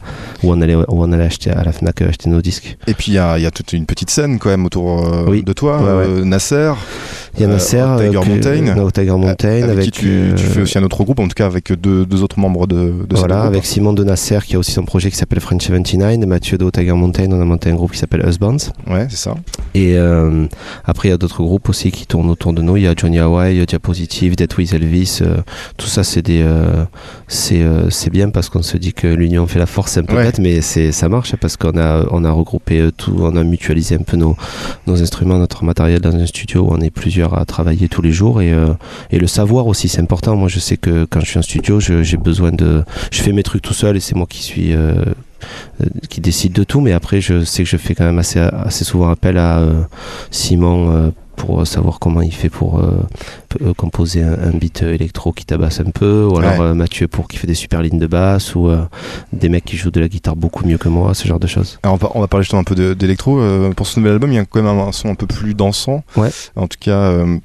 où 0.43 0.51
on 0.51 0.61
allait 0.61 0.75
où 0.75 0.83
on 0.89 1.11
allait 1.11 1.25
acheter 1.25 1.49
à 1.49 1.63
la 1.63 1.71
Fnac 1.71 2.01
euh, 2.01 2.09
acheter 2.09 2.29
nos 2.29 2.41
disques 2.41 2.77
Et 2.87 2.93
puis 2.93 3.11
il 3.11 3.15
y, 3.15 3.17
a 3.17 3.37
il 3.37 3.41
y 3.43 3.45
a 3.45 3.51
toute 3.51 3.73
une 3.73 3.85
petite 3.85 4.09
scène 4.09 4.39
quand 4.39 4.49
même 4.49 4.65
autour 4.65 5.05
euh, 5.07 5.25
Oui. 5.27 5.43
de 5.43 5.53
toi, 5.53 5.81
Ouais, 5.81 6.07
ouais. 6.19 6.25
Nasser. 6.25 6.71
il 7.35 7.41
y 7.41 7.43
a 7.43 7.47
Nasser 7.47 7.83
Tiger 7.97 8.19
Mountain. 8.29 8.75
no, 8.75 8.91
Tiger 8.91 9.11
Mountain 9.11 9.49
avec, 9.49 9.69
avec, 9.69 9.85
qui 9.85 9.91
tu, 9.91 10.31
tu 10.35 10.43
fais 10.43 10.61
aussi 10.61 10.77
un 10.77 10.83
autre 10.83 11.03
groupe, 11.03 11.19
en 11.19 11.27
tout 11.27 11.33
cas 11.35 11.45
avec 11.47 11.71
deux, 11.73 12.05
deux 12.05 12.21
autres 12.23 12.39
membres 12.39 12.67
de, 12.67 12.75
de 13.09 13.15
Voilà, 13.15 13.35
groupe. 13.41 13.47
avec 13.47 13.65
Simon 13.65 13.93
de 13.93 14.03
Nasser 14.03 14.39
qui 14.45 14.55
a 14.55 14.59
aussi 14.59 14.71
son 14.71 14.83
projet 14.85 15.09
qui 15.09 15.17
s'appelle 15.17 15.39
French 15.41 15.63
79 15.65 16.13
et 16.13 16.25
Mathieu 16.25 16.57
de 16.57 16.69
Tiger 16.69 16.93
Mountain, 16.93 17.27
on 17.31 17.41
a 17.41 17.45
monté 17.45 17.69
un 17.69 17.75
groupe 17.75 17.91
qui 17.91 17.97
s'appelle 17.99 18.23
Husbands. 18.27 18.57
Ouais, 18.89 19.07
c'est 19.09 19.17
ça. 19.17 19.35
Et 19.75 19.97
euh, 19.97 20.45
après, 20.85 21.07
il 21.07 21.11
y 21.11 21.13
a 21.13 21.17
d'autres 21.17 21.41
groupes 21.43 21.69
aussi 21.69 21.91
qui 21.91 22.05
tournent 22.05 22.29
autour 22.29 22.53
de 22.53 22.61
nous. 22.61 22.77
Il 22.77 22.83
y 22.83 22.87
a 22.87 22.93
Johnny 22.95 23.19
Hawaii, 23.19 23.65
Diapositive, 23.65 24.35
Dead 24.35 24.53
with 24.57 24.73
Elvis. 24.73 25.19
euh, 25.21 25.37
tout 25.77 25.87
ça, 25.87 26.03
c'est 26.03 26.21
des, 26.21 26.41
euh, 26.43 26.83
c'est, 27.27 27.61
euh, 27.61 27.89
bien 28.11 28.29
parce 28.29 28.49
qu'on 28.49 28.61
se 28.61 28.77
dit 28.77 28.93
que 28.93 29.07
l'union 29.07 29.47
fait 29.47 29.57
la 29.59 29.65
force, 29.65 29.93
c'est 29.93 29.99
un 30.01 30.03
peu 30.03 30.15
Ouais. 30.15 30.25
bête, 30.25 30.39
mais 30.39 30.61
c'est, 30.61 30.91
ça 30.91 31.09
marche 31.09 31.35
parce 31.37 31.57
qu'on 31.57 31.77
a, 31.77 32.05
on 32.11 32.23
a 32.23 32.31
regroupé 32.31 32.89
tout, 32.97 33.15
on 33.19 33.35
a 33.35 33.43
mutualisé 33.43 33.95
un 33.95 34.03
peu 34.03 34.17
nos, 34.17 34.35
nos 34.85 35.01
instruments, 35.01 35.39
notre 35.39 35.63
matériel 35.63 36.01
dans 36.01 36.13
un 36.15 36.25
studio 36.27 36.61
où 36.61 36.71
on 36.73 36.79
est 36.81 36.91
plusieurs 36.91 37.37
à 37.37 37.45
travailler 37.45 37.87
tous 37.89 38.01
les 38.03 38.11
jours 38.11 38.41
et, 38.41 38.53
et 39.11 39.17
le 39.17 39.27
savoir 39.27 39.65
aussi, 39.67 39.89
c'est 39.89 40.01
important. 40.01 40.35
Moi, 40.35 40.49
je 40.49 40.59
sais 40.59 40.77
que 40.77 41.05
quand 41.09 41.21
je 41.21 41.25
suis 41.25 41.39
en 41.39 41.43
studio, 41.43 41.79
je- 41.79 42.03
j'ai 42.03 42.17
besoin 42.17 42.51
de, 42.51 42.83
je 43.11 43.21
fais 43.23 43.31
mes 43.31 43.41
trucs 43.43 43.61
tout 43.63 43.73
seul 43.73 43.97
et 43.97 43.99
c'est 43.99 44.15
moi 44.15 44.27
qui 44.29 44.43
suis, 44.43 44.73
qui 46.09 46.21
décide 46.21 46.53
de 46.53 46.63
tout, 46.63 46.81
mais 46.81 46.91
après 46.93 47.21
je 47.21 47.43
sais 47.43 47.63
que 47.63 47.69
je 47.69 47.77
fais 47.77 47.95
quand 47.95 48.05
même 48.05 48.19
assez, 48.19 48.39
assez 48.39 48.83
souvent 48.83 49.09
appel 49.09 49.37
à 49.37 49.59
euh, 49.59 49.81
Simon 50.31 50.89
euh, 50.95 51.09
pour 51.35 51.65
savoir 51.65 51.97
comment 51.99 52.21
il 52.21 52.31
fait 52.33 52.49
pour 52.49 52.79
euh, 52.79 52.91
euh, 53.61 53.73
composer 53.73 54.21
un, 54.21 54.33
un 54.33 54.51
beat 54.51 54.83
électro 54.83 55.31
qui 55.31 55.45
tabasse 55.45 55.79
un 55.79 55.89
peu, 55.89 56.25
ou 56.25 56.37
alors 56.37 56.59
Ouais. 56.59 56.65
euh, 56.67 56.73
Mathieu 56.75 57.07
pour 57.07 57.27
qui 57.27 57.37
fait 57.37 57.47
des 57.47 57.55
super 57.55 57.81
lignes 57.81 57.97
de 57.97 58.05
basse, 58.07 58.53
ou 58.53 58.69
euh, 58.69 58.83
des 59.33 59.49
mecs 59.49 59.65
qui 59.65 59.75
jouent 59.75 59.89
de 59.89 59.99
la 59.99 60.07
guitare 60.07 60.35
beaucoup 60.35 60.63
mieux 60.65 60.77
que 60.77 60.89
moi, 60.89 61.15
ce 61.15 61.27
genre 61.27 61.39
de 61.39 61.47
choses. 61.47 61.79
Alors, 61.81 61.95
on, 61.95 61.97
va, 61.97 62.11
on 62.13 62.19
va 62.21 62.27
parler 62.27 62.43
justement 62.43 62.61
un 62.61 62.63
peu 62.63 62.75
d'électro. 62.95 63.39
Euh, 63.39 63.71
pour 63.71 63.87
ce 63.87 63.99
nouvel 63.99 64.13
album, 64.13 64.31
il 64.31 64.35
y 64.35 64.37
a 64.37 64.45
quand 64.45 64.61
même 64.61 64.77
un, 64.79 64.91
son 64.91 65.09
un 65.09 65.15
peu 65.15 65.25
plus 65.25 65.55
dansant. 65.55 66.03
Ouais. 66.15 66.29
En 66.55 66.67
tout 66.67 66.77
cas, 66.79 66.91
euh, 66.99 67.37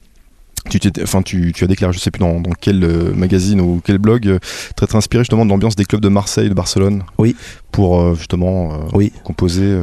tu, 0.71 0.81
t'étais- 0.81 1.03
enfin, 1.03 1.23
tu, 1.23 1.53
tu 1.55 1.65
as 1.65 1.67
déclaré, 1.67 1.93
je 1.93 1.99
sais 1.99 2.11
plus 2.11 2.21
dans, 2.21 2.41
dans 2.41 2.53
quel 2.61 2.83
euh, 2.85 3.13
magazine 3.15 3.61
ou 3.61 3.81
quel 3.85 3.99
blog, 3.99 4.27
euh, 4.27 4.39
très, 4.77 4.87
très 4.87 4.99
inspiré 4.99 5.23
justement 5.23 5.45
de 5.45 5.51
l'ambiance 5.51 5.77
des 5.77 5.85
clubs 5.85 6.01
de 6.01 6.09
Marseille 6.09 6.47
et 6.47 6.51
de 6.51 6.55
Barcelone. 6.55 7.03
Oui. 7.19 7.37
Pour 7.73 8.01
euh, 8.01 8.15
justement 8.15 8.71
Oui. 8.95 9.13
composer 9.25 9.77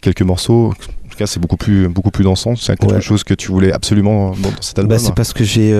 quelques 0.00 0.22
morceaux. 0.22 0.68
En 1.06 1.08
tout 1.10 1.16
cas, 1.18 1.26
c'est 1.26 1.40
beaucoup 1.40 1.56
plus, 1.56 1.88
beaucoup 1.88 2.10
plus 2.10 2.24
dansant. 2.24 2.56
C'est 2.56 2.76
quelque 2.78 2.94
Ouais. 2.94 3.00
chose 3.00 3.24
que 3.24 3.34
tu 3.34 3.48
voulais 3.48 3.72
absolument 3.72 4.30
dans, 4.30 4.50
dans 4.50 4.62
cet 4.62 4.78
album. 4.78 4.96
Bah, 4.96 5.02
c'est 5.02 5.14
parce 5.14 5.32
que 5.32 5.44
j'ai, 5.44 5.72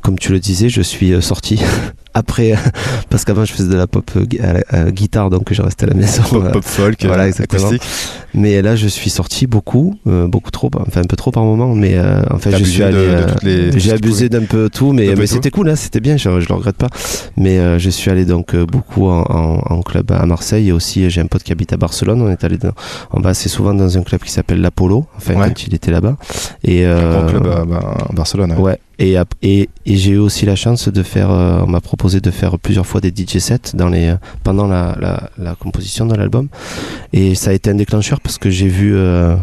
comme 0.00 0.18
tu 0.18 0.32
le 0.32 0.38
disais, 0.40 0.68
je 0.68 0.82
suis 0.82 1.20
sorti 1.22 1.60
après, 2.16 2.54
parce 3.10 3.24
qu'avant 3.24 3.44
je 3.44 3.52
faisais 3.52 3.68
de 3.68 3.76
la 3.76 3.86
pop 3.86 4.10
euh, 4.16 4.24
à 4.42 4.52
la- 4.54 4.86
à 4.86 4.90
guitare, 4.90 5.30
donc 5.30 5.52
je 5.52 5.62
restais 5.62 5.84
à 5.84 5.88
la 5.88 5.94
maison. 6.02 6.22
pop, 6.22 6.44
euh, 6.44 6.50
pop 6.50 6.64
folk, 6.64 7.04
voilà, 7.04 7.24
euh, 7.24 7.28
exactement. 7.28 7.66
acoustique. 7.66 7.88
Mais 8.34 8.60
là, 8.62 8.76
je 8.76 8.86
suis 8.88 9.08
sorti 9.10 9.46
beaucoup, 9.46 9.94
euh, 10.06 10.26
beaucoup 10.26 10.50
trop, 10.50 10.70
enfin 10.86 11.00
un 11.00 11.04
peu 11.06 11.16
trop 11.16 11.30
par 11.30 11.44
moment, 11.44 11.74
mais 11.74 11.94
euh, 11.96 12.22
en 12.30 12.38
fait, 12.38 12.56
je 12.56 12.64
suis 12.64 12.82
allé, 12.82 12.96
euh, 12.98 13.70
j'ai 13.76 13.92
abusé 13.92 14.28
d'un 14.28 14.44
peu 14.44 14.68
tout, 14.68 14.92
mais, 14.92 15.14
c'était 15.26 15.50
cool, 15.50 15.68
hein, 15.70 15.76
c'était 15.76 16.00
bien, 16.00 16.16
je, 16.16 16.40
je 16.40 16.48
le 16.48 16.54
regrette 16.54 16.76
pas. 16.76 16.88
Mais 17.36 17.58
euh, 17.58 17.78
je 17.78 17.90
suis 17.90 18.10
allé 18.10 18.24
donc 18.24 18.54
euh, 18.54 18.64
beaucoup 18.66 19.06
en, 19.08 19.22
en- 19.28 19.62
en 19.74 19.82
club 19.82 20.10
à 20.12 20.24
Marseille 20.26 20.68
et 20.68 20.72
aussi 20.72 21.04
euh, 21.04 21.08
j'ai 21.08 21.20
un 21.20 21.26
pote 21.26 21.42
qui 21.42 21.52
habite 21.52 21.72
à 21.72 21.76
Barcelone. 21.76 22.20
On 22.22 22.30
est 22.30 22.44
allé, 22.44 22.56
dans, 22.58 22.72
on 23.12 23.20
va 23.20 23.30
assez 23.30 23.48
souvent 23.48 23.74
dans 23.74 23.96
un 23.98 24.02
club 24.02 24.22
qui 24.22 24.30
s'appelle 24.32 24.60
l'Apollo, 24.60 25.06
enfin 25.16 25.34
Ouais. 25.34 25.48
quand 25.48 25.66
il 25.66 25.74
était 25.74 25.90
là-bas. 25.90 26.16
Et 26.64 26.84
Un 26.84 26.88
euh, 26.90 27.18
grand 27.20 27.26
club 27.28 27.46
à, 27.46 27.64
bah, 27.64 27.96
à 28.10 28.12
Barcelone. 28.12 28.52
ouais. 28.52 28.58
Ouais, 28.66 28.78
et, 28.98 29.16
et, 29.42 29.68
et 29.84 29.96
j'ai 29.96 30.12
eu 30.12 30.18
aussi 30.18 30.46
la 30.46 30.56
chance 30.56 30.88
de 30.88 31.02
faire, 31.02 31.30
euh, 31.30 31.60
on 31.62 31.66
m'a 31.66 31.80
proposé 31.80 32.20
de 32.20 32.30
faire 32.30 32.58
plusieurs 32.58 32.86
fois 32.86 33.00
des 33.00 33.10
DJ 33.10 33.38
sets 33.38 33.74
dans 33.74 33.88
les, 33.88 34.14
pendant 34.42 34.66
la, 34.66 34.96
la, 35.00 35.30
la 35.38 35.54
composition 35.54 36.06
de 36.06 36.14
l'album. 36.14 36.48
Et 37.12 37.34
ça 37.34 37.50
a 37.50 37.52
été 37.52 37.70
un 37.70 37.74
déclencheur 37.74 38.20
parce 38.20 38.38
que 38.38 38.50
j'ai 38.50 38.68
vu. 38.68 38.94
euh, 38.94 39.36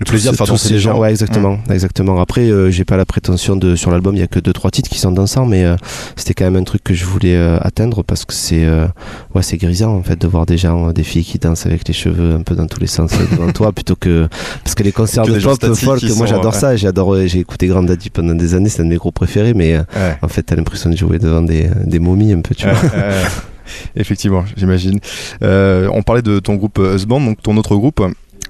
Le 0.00 0.04
plaisir 0.04 0.32
de 0.32 0.36
faire 0.36 0.46
danser 0.46 0.74
les 0.74 0.78
gens. 0.78 0.98
Ouais, 0.98 1.10
exactement, 1.10 1.58
exactement. 1.70 2.20
Après, 2.20 2.42
euh, 2.42 2.70
j'ai 2.70 2.84
pas 2.84 2.96
la 2.96 3.04
prétention 3.04 3.56
de 3.56 3.76
sur 3.76 3.90
l'album, 3.90 4.14
il 4.14 4.20
y 4.20 4.22
a 4.22 4.26
que 4.26 4.38
deux 4.40 4.52
trois 4.52 4.70
titres 4.70 4.88
qui 4.90 4.98
sont 4.98 5.12
dansants, 5.12 5.46
mais 5.46 5.64
euh, 5.64 5.76
c'était 6.16 6.34
quand 6.34 6.44
même 6.44 6.56
un 6.56 6.64
truc 6.64 6.82
que 6.84 6.94
je 6.94 7.04
voulais 7.04 7.34
euh, 7.36 7.58
atteindre 7.60 8.02
parce 8.02 8.24
que 8.24 8.34
c'est 8.34 8.64
euh, 8.64 8.86
ouais, 9.34 9.42
c'est 9.42 9.56
grisant 9.56 9.94
en 9.94 10.02
fait 10.02 10.20
de 10.20 10.26
voir 10.26 10.46
des 10.46 10.56
gens, 10.58 10.92
des 10.92 11.04
filles 11.04 11.24
qui 11.24 11.38
dansent 11.38 11.66
avec 11.66 11.86
les 11.86 11.94
cheveux 11.94 12.34
un 12.34 12.42
peu 12.42 12.54
dans 12.54 12.66
tous 12.66 12.80
les 12.80 12.86
sens 12.86 13.12
devant 13.30 13.50
toi, 13.52 13.72
plutôt 13.74 13.96
que 13.96 14.28
parce 14.62 14.74
que 14.74 14.82
les 14.82 14.92
concerts 14.92 15.24
de 15.26 15.38
pop 15.38 15.74
folk, 15.74 16.02
moi 16.16 16.26
j'adore 16.26 16.52
ouais. 16.54 16.58
ça, 16.60 16.76
j'adore, 16.76 17.16
j'ai 17.26 17.40
écouté 17.40 17.66
Grand 17.66 17.82
Daddy 17.82 18.10
pendant 18.10 18.34
des 18.34 18.54
années, 18.54 18.68
c'est 18.68 18.82
un 18.82 18.84
de 18.84 18.90
mes 18.90 18.96
groupes 18.96 19.14
préférés, 19.14 19.54
mais 19.54 19.76
Ouais. 19.76 20.16
en 20.22 20.28
fait 20.28 20.42
t'as 20.42 20.56
l'impression 20.56 20.90
de 20.90 20.96
jouer 20.96 21.18
devant 21.18 21.42
des, 21.42 21.68
des 21.84 21.98
momies 21.98 22.32
un 22.32 22.40
peu, 22.40 22.54
tu 22.54 22.66
vois. 22.68 22.74
Effectivement, 23.96 24.44
j'imagine. 24.56 24.98
On 25.42 26.02
parlait 26.02 26.22
de 26.22 26.38
ton 26.38 26.54
groupe 26.54 26.78
Husband, 26.78 27.20
donc 27.20 27.42
ton 27.42 27.56
autre 27.56 27.76
groupe. 27.76 28.02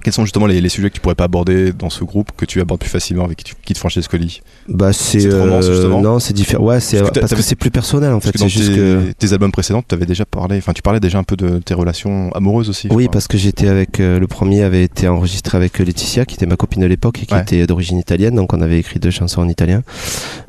Quels 0.05 0.12
sont 0.12 0.24
justement 0.24 0.46
les, 0.46 0.61
les 0.61 0.68
sujets 0.68 0.90
que 0.90 0.94
tu 0.94 1.00
pourrais 1.00 1.14
pas 1.16 1.24
aborder 1.24 1.72
dans 1.72 1.90
ce 1.90 2.05
groupe 2.05 2.30
que 2.36 2.44
tu 2.44 2.61
abordes 2.61 2.78
plus 2.80 2.90
facilement 2.90 3.24
avec 3.24 3.42
Kid 3.64 3.76
Francescoli 3.78 4.42
Bah 4.68 4.92
c'est 4.92 5.26
euh, 5.26 5.88
non, 6.00 6.18
c'est 6.20 6.34
différent. 6.34 6.62
Ouais, 6.62 6.78
c'est 6.78 7.02
Parce 7.18 7.34
que 7.34 7.42
c'est 7.42 7.57
plus 7.57 7.70
personnel 7.70 8.12
en 8.12 8.20
fait. 8.20 8.30
Parce 8.30 8.34
que 8.34 8.38
dans 8.40 8.48
juste 8.48 8.70
tes, 8.72 8.76
que 8.76 9.12
tes 9.18 9.32
albums 9.32 9.50
précédents, 9.50 9.82
tu 9.86 9.94
avais 9.94 10.07
déjà 10.07 10.24
parlé, 10.24 10.59
enfin 10.59 10.72
tu 10.74 10.82
parlais 10.82 11.00
déjà 11.00 11.18
un 11.18 11.24
peu 11.24 11.36
de 11.36 11.59
tes 11.59 11.74
relations 11.74 12.30
amoureuses 12.34 12.68
aussi. 12.68 12.88
Oui, 12.92 13.09
parce 13.11 13.26
que 13.28 13.38
j'étais 13.38 13.68
avec 13.68 13.98
euh, 13.98 14.18
le 14.20 14.26
premier 14.26 14.62
avait 14.62 14.84
été 14.84 15.09
enregistré 15.09 15.57
avec 15.57 15.80
euh, 15.80 15.84
Laetitia, 15.84 16.26
qui 16.26 16.34
était 16.36 16.46
ma 16.46 16.57
copine 16.57 16.82
de 16.82 16.86
l'époque 16.86 17.22
et 17.22 17.26
qui 17.26 17.32
Ouais. 17.34 17.40
était 17.40 17.66
d'origine 17.66 17.98
italienne, 17.98 18.34
donc 18.34 18.52
on 18.52 18.61
avait 18.61 18.78
écrit 18.78 19.00
deux 19.00 19.11
chansons 19.11 19.40
en 19.40 19.48
italien. 19.48 19.82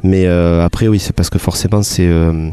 Mais 0.04 0.26
euh, 0.28 0.64
après, 0.66 0.88
oui, 0.90 1.00
c'est 1.00 1.14
parce 1.14 1.30
que 1.30 1.40
forcément 1.40 1.82
c'est 1.82 2.06
euh, 2.06 2.50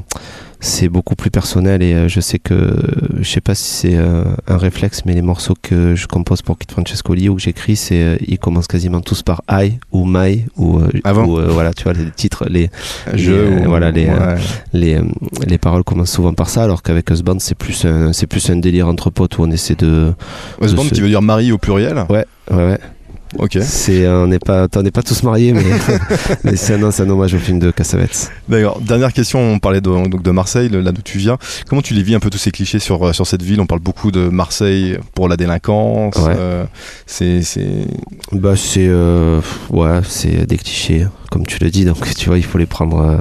c'est 0.64 0.88
beaucoup 0.88 1.16
plus 1.16 1.30
personnel 1.30 1.82
et 1.82 1.92
euh, 1.92 2.06
je 2.08 2.20
sais 2.20 2.38
que 2.38 2.76
je 3.18 3.28
sais 3.28 3.40
pas 3.40 3.56
si 3.56 3.64
c'est 3.64 3.96
euh, 3.96 4.22
un 4.46 4.56
réflexe, 4.56 5.02
mais 5.04 5.12
les 5.12 5.20
morceaux 5.20 5.56
que 5.60 5.96
je 5.96 6.06
compose 6.06 6.40
pour 6.40 6.56
Kid 6.56 6.70
Francescoli 6.70 7.28
ou 7.28 7.34
que 7.34 7.42
j'écris, 7.42 7.74
c'est 7.74 8.00
euh, 8.00 8.16
ils 8.26 8.38
commencent 8.38 8.68
quasiment 8.68 9.00
tous 9.00 9.22
par 9.22 9.42
I 9.50 9.78
ou 9.90 10.04
My 10.06 10.44
ou, 10.56 10.78
bon 10.78 11.24
ou, 11.24 11.38
euh, 11.38 11.48
voilà, 11.48 11.72
tu 11.74 11.82
vois 11.82 11.94
les 11.94 12.08
titres, 12.12 12.46
les 12.48 12.70
Je, 13.12 13.32
euh, 13.32 13.62
voilà, 13.66 13.90
les, 13.90 14.08
euh, 14.08 14.36
les, 14.72 15.00
les 15.48 15.58
paroles 15.58 15.82
commencent 15.82 16.12
souvent 16.12 16.32
par 16.32 16.48
ça, 16.48 16.62
alors 16.62 16.82
qu'avec 16.84 17.10
Husband, 17.10 17.38
c'est 17.40 17.56
plus 17.56 17.84
un, 17.84 18.12
c'est 18.12 18.28
plus 18.28 18.48
un 18.48 18.56
délire 18.56 18.86
entre 18.86 19.10
potes 19.10 19.38
où 19.38 19.42
on 19.42 19.50
essaie 19.50 19.74
de. 19.74 20.12
Husband 20.62 20.84
de 20.84 20.88
se- 20.90 20.94
qui 20.94 21.00
veut 21.00 21.08
dire 21.08 21.22
mari 21.22 21.50
au 21.50 21.58
pluriel. 21.58 22.04
Ouais, 22.08 22.24
ouais, 22.52 22.56
ouais. 22.56 22.78
Ok. 23.38 23.58
C'est, 23.62 24.06
on 24.08 24.26
n'est 24.26 24.38
pas, 24.38 24.66
on 24.76 24.82
n'est 24.82 24.90
pas 24.90 25.02
tous 25.02 25.22
mariés, 25.22 25.52
mais, 25.52 25.62
mais 26.44 26.56
c'est 26.56 26.74
un, 26.74 26.82
un 26.84 27.10
hommage 27.10 27.34
au 27.34 27.38
film 27.38 27.58
de 27.58 27.70
Cassavetes. 27.70 28.30
D'accord. 28.48 28.80
Dernière 28.80 29.12
question, 29.12 29.40
on 29.40 29.58
parlait 29.58 29.80
de, 29.80 29.88
donc 30.08 30.22
de 30.22 30.30
Marseille, 30.30 30.68
le- 30.68 30.80
là 30.80 30.92
d'où 30.92 31.02
tu 31.02 31.18
viens. 31.18 31.38
Comment 31.68 31.82
tu 31.82 31.94
les 31.94 32.02
vis 32.02 32.14
un 32.14 32.20
peu 32.20 32.30
tous 32.30 32.38
ces 32.38 32.50
clichés 32.50 32.78
sur, 32.78 33.06
euh, 33.08 33.12
sur 33.12 33.26
cette 33.26 33.42
ville? 33.42 33.60
On 33.60 33.66
parle 33.66 33.80
beaucoup 33.80 34.10
de 34.10 34.28
Marseille 34.28 34.98
pour 35.14 35.28
la 35.28 35.36
délinquance. 35.36 36.16
Ouais. 36.16 36.34
euh, 36.36 36.64
c'est, 37.06 37.42
c'est... 37.42 37.86
Bah, 38.32 38.54
c'est, 38.56 38.86
euh, 38.88 39.40
ouais, 39.70 40.00
c'est 40.06 40.46
des 40.46 40.56
clichés, 40.58 41.06
comme 41.30 41.46
tu 41.46 41.62
le 41.62 41.70
dis, 41.70 41.84
donc 41.84 41.96
tu 42.14 42.28
vois, 42.28 42.38
il 42.38 42.44
faut 42.44 42.58
les 42.58 42.66
prendre 42.66 42.98
euh, 43.00 43.16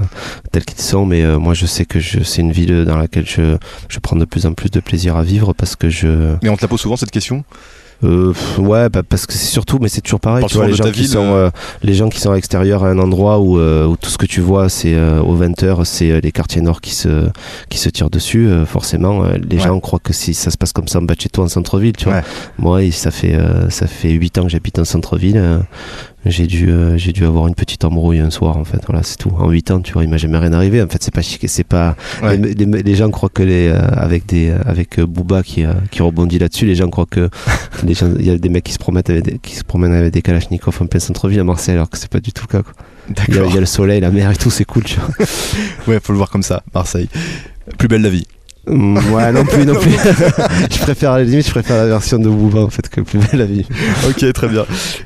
tels 0.51 0.65
qu'ils 0.65 0.81
sont, 0.81 1.05
mais 1.05 1.23
euh, 1.23 1.39
moi 1.39 1.53
je 1.53 1.65
sais 1.65 1.85
que 1.85 1.99
c'est 2.01 2.41
une 2.41 2.51
ville 2.51 2.85
dans 2.85 2.97
laquelle 2.97 3.25
je, 3.27 3.57
je 3.87 3.99
prends 3.99 4.15
de 4.15 4.25
plus 4.25 4.45
en 4.45 4.53
plus 4.53 4.69
de 4.69 4.79
plaisir 4.79 5.15
à 5.15 5.23
vivre 5.23 5.53
parce 5.53 5.75
que 5.75 5.89
je, 5.89 6.35
Mais 6.43 6.49
on 6.49 6.55
te 6.57 6.61
la 6.61 6.67
pose 6.67 6.79
souvent 6.81 6.95
cette 6.97 7.11
question? 7.11 7.43
Euh, 8.03 8.33
ouais, 8.57 8.89
bah, 8.89 9.01
parce 9.07 9.25
que 9.25 9.33
c'est 9.33 9.45
surtout, 9.47 9.77
mais 9.79 9.87
c'est 9.89 10.01
toujours 10.01 10.19
pareil. 10.19 10.43
Tu 10.47 10.55
vois, 10.57 10.67
les 10.67 10.73
gens, 10.73 10.85
qui 10.85 11.01
ville, 11.01 11.07
sont, 11.09 11.19
euh. 11.19 11.47
euh, 11.47 11.51
les 11.83 11.93
gens 11.93 12.09
qui 12.09 12.19
sont 12.19 12.31
à 12.31 12.35
l'extérieur 12.35 12.83
à 12.83 12.89
un 12.89 12.97
endroit 12.99 13.39
où, 13.39 13.59
euh, 13.59 13.85
où 13.85 13.95
tout 13.97 14.09
ce 14.09 14.17
que 14.17 14.25
tu 14.25 14.41
vois, 14.41 14.69
c'est 14.69 14.93
euh, 14.95 15.21
aux 15.21 15.35
20h, 15.37 15.85
c'est 15.85 16.11
euh, 16.11 16.19
les 16.21 16.31
quartiers 16.31 16.61
nord 16.61 16.81
qui 16.81 16.95
se, 16.95 17.27
qui 17.69 17.77
se 17.77 17.89
tirent 17.89 18.09
dessus. 18.09 18.47
euh, 18.47 18.65
forcément, 18.65 19.23
euh, 19.23 19.37
les 19.49 19.57
Ouais. 19.57 19.63
gens 19.63 19.79
croient 19.79 19.99
que 20.03 20.13
si 20.13 20.33
ça 20.33 20.49
se 20.51 20.57
passe 20.57 20.73
comme 20.73 20.87
ça 20.87 20.99
en 20.99 21.03
bas 21.03 21.15
de 21.15 21.21
chez 21.21 21.29
toi 21.29 21.45
en 21.45 21.47
centre-ville, 21.47 21.93
tu 21.95 22.05
vois. 22.05 22.15
Ouais. 22.15 22.23
Moi, 22.57 22.91
ça 22.91 23.11
fait, 23.11 23.35
euh, 23.35 23.69
ça 23.69 23.85
fait 23.87 24.09
8 24.11 24.37
ans 24.39 24.43
que 24.43 24.49
j'habite 24.49 24.79
en 24.79 24.85
centre-ville. 24.85 25.61
J'ai 26.25 26.45
dû, 26.47 26.69
euh, 26.69 26.97
j'ai 26.97 27.13
dû 27.13 27.25
avoir 27.25 27.47
une 27.47 27.55
petite 27.55 27.83
embrouille 27.83 28.19
un 28.19 28.29
soir, 28.29 28.57
en 28.57 28.63
fait. 28.63 28.79
Voilà, 28.87 29.01
c'est 29.03 29.17
tout. 29.17 29.31
En 29.37 29.49
8 29.49 29.71
ans, 29.71 29.79
tu 29.81 29.93
vois, 29.93 30.03
il 30.03 30.09
m'a 30.09 30.17
jamais 30.17 30.37
rien 30.37 30.53
arrivé. 30.53 30.81
En 30.81 30.87
fait, 30.87 31.01
c'est 31.01 31.13
pas 31.13 31.21
chic, 31.21 31.43
c'est 31.47 31.63
pas. 31.63 31.95
Ouais. 32.21 32.37
Les, 32.37 32.53
les- 32.53 32.83
les 32.83 32.95
gens 32.95 33.09
croient 33.09 33.29
que 33.33 33.43
les, 33.43 33.67
euh, 33.69 33.79
avec 33.93 34.25
des, 34.27 34.51
avec 34.65 34.99
euh, 34.99 35.05
Booba 35.07 35.41
qui, 35.43 35.63
qui 35.89 36.01
rebondit 36.01 36.37
là-dessus, 36.39 36.65
les 36.65 36.75
gens 36.75 36.89
croient 36.89 37.07
que 37.09 37.29
les 37.83 37.93
gens- 37.95 38.13
il 38.19 38.25
y 38.25 38.29
a 38.29 38.37
des 38.37 38.49
mecs 38.49 38.63
qui 38.63 38.73
se 38.73 38.79
promènent 38.79 39.03
avec 39.07 39.23
des, 39.23 39.37
qui 39.39 39.55
se 39.55 39.63
promènent 39.63 39.93
avec 39.93 40.13
des 40.13 40.21
kalachnikovs 40.21 40.81
en 40.81 40.85
plein 40.85 40.99
centre-ville 40.99 41.39
à 41.39 41.43
Marseille, 41.43 41.75
alors 41.75 41.89
que 41.89 41.97
c'est 41.97 42.09
pas 42.11 42.19
du 42.19 42.31
tout 42.31 42.45
le 42.49 42.57
cas. 42.59 42.63
quoi. 42.63 42.73
Il 43.27 43.33
y, 43.33 43.37
y 43.37 43.57
a 43.57 43.59
le 43.59 43.65
soleil, 43.65 43.99
la 43.99 44.11
mer 44.11 44.29
et 44.31 44.35
tout, 44.35 44.49
c'est 44.51 44.63
cool, 44.65 44.83
tu 44.83 44.99
vois. 44.99 45.09
Ouais, 45.87 45.99
faut 46.01 46.13
le 46.13 46.17
voir 46.17 46.29
comme 46.29 46.43
ça, 46.43 46.63
Marseille. 46.73 47.09
Plus 47.77 47.87
belle 47.87 48.01
la 48.03 48.09
vie. 48.09 48.27
Ouais, 48.67 49.31
non 49.31 49.43
plus, 49.43 49.65
non 49.65 49.73
plus. 49.75 49.91
je 50.71 50.79
préfère 50.79 51.11
à 51.13 51.17
la 51.17 51.23
limite, 51.23 51.45
je 51.47 51.51
préfère 51.51 51.77
la 51.77 51.87
version 51.87 52.19
de 52.19 52.29
Booba 52.29 52.59
en 52.61 52.69
fait 52.69 52.87
que 52.89 53.01
plus 53.01 53.17
belle 53.19 53.39
la 53.39 53.45
vie. 53.45 53.65
ok, 54.07 54.33
très 54.33 54.47
bien. 54.47 54.65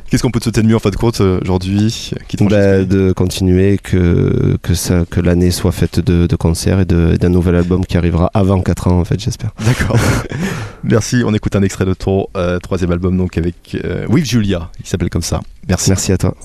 Qu'est-ce 0.10 0.22
qu'on 0.22 0.30
peut 0.32 0.40
te 0.40 0.46
souhaiter 0.46 0.62
de 0.62 0.68
mieux 0.68 0.76
en 0.76 0.80
fin 0.80 0.90
de 0.90 0.96
compte 0.98 1.22
euh, 1.22 1.40
aujourd'hui 1.42 2.12
qui 2.28 2.38
Bah, 2.38 2.84
de 2.84 3.12
continuer, 3.14 3.78
que, 3.82 4.58
que, 4.62 4.74
ça, 4.74 5.04
que 5.10 5.22
l'année 5.22 5.52
soit 5.52 5.72
faite 5.72 6.00
de, 6.02 6.28
de 6.28 6.36
concerts 6.36 6.82
et 6.82 6.86
de- 6.86 7.16
d'un 7.16 7.30
nouvel 7.30 7.56
album 7.56 7.86
qui 7.86 7.98
arrivera 7.98 8.30
avant 8.34 8.62
4 8.62 8.88
ans 8.90 9.00
en 9.00 9.06
fait, 9.06 9.20
j'espère. 9.20 9.52
D'accord. 9.66 9.98
Merci. 10.84 11.24
On 11.26 11.34
écoute 11.34 11.56
un 11.56 11.64
extrait 11.64 11.86
de 11.86 11.94
ton 11.94 12.28
euh, 12.38 12.60
troisième 12.60 12.92
album 12.92 13.18
donc 13.18 13.38
avec 13.38 13.78
euh, 13.84 14.06
With 14.10 14.26
Julia. 14.26 14.70
Il 14.82 14.86
s'appelle 14.88 15.10
comme 15.10 15.22
ça. 15.22 15.42
Merci. 15.68 15.90
Merci 15.90 16.12
à 16.12 16.18
toi. 16.18 16.36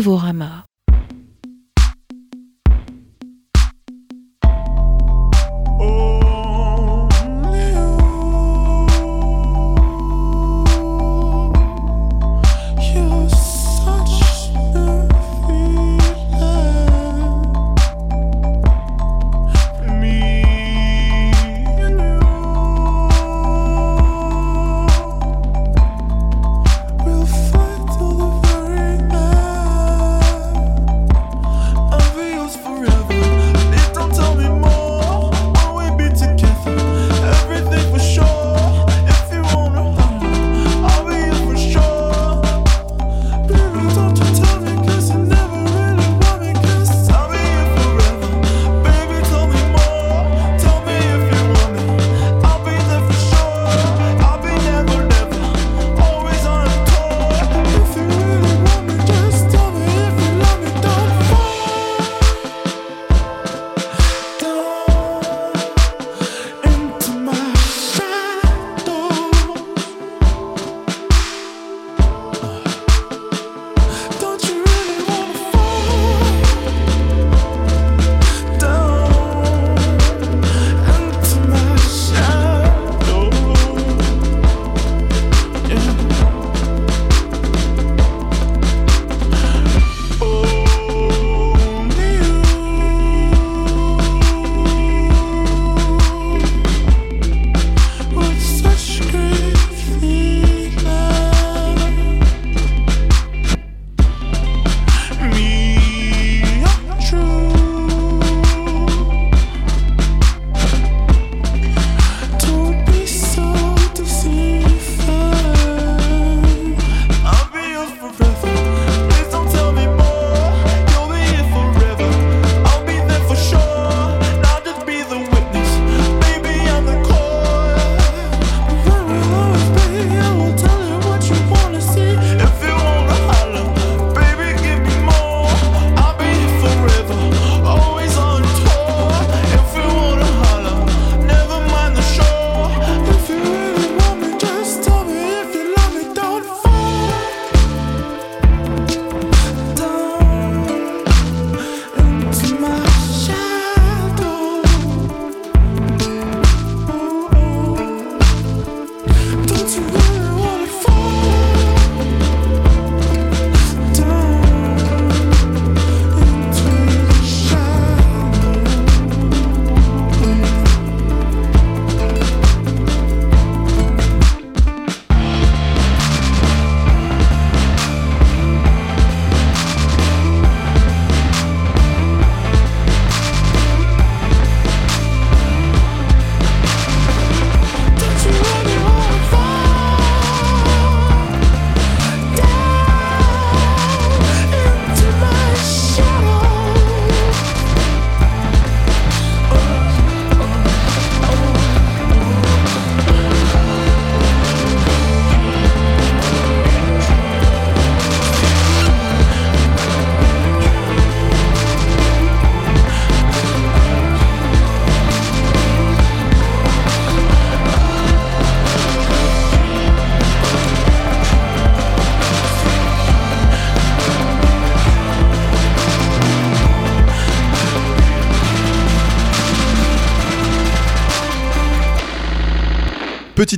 vos 0.00 0.22
remords. 0.22 0.59